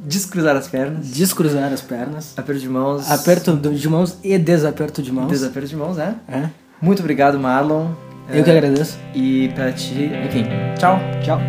[0.03, 1.07] Descruzar as pernas.
[1.07, 2.33] Descruzar as pernas.
[2.37, 3.09] Aperto de mãos.
[3.11, 5.27] Aperto de mãos e desaperto de mãos.
[5.27, 6.15] Desaperto de mãos, é.
[6.27, 6.49] É.
[6.81, 7.91] Muito obrigado, Marlon.
[8.29, 8.97] Eu que É, agradeço.
[9.13, 10.45] E pra ti, enfim.
[10.79, 10.99] Tchau.
[11.23, 11.39] Tchau.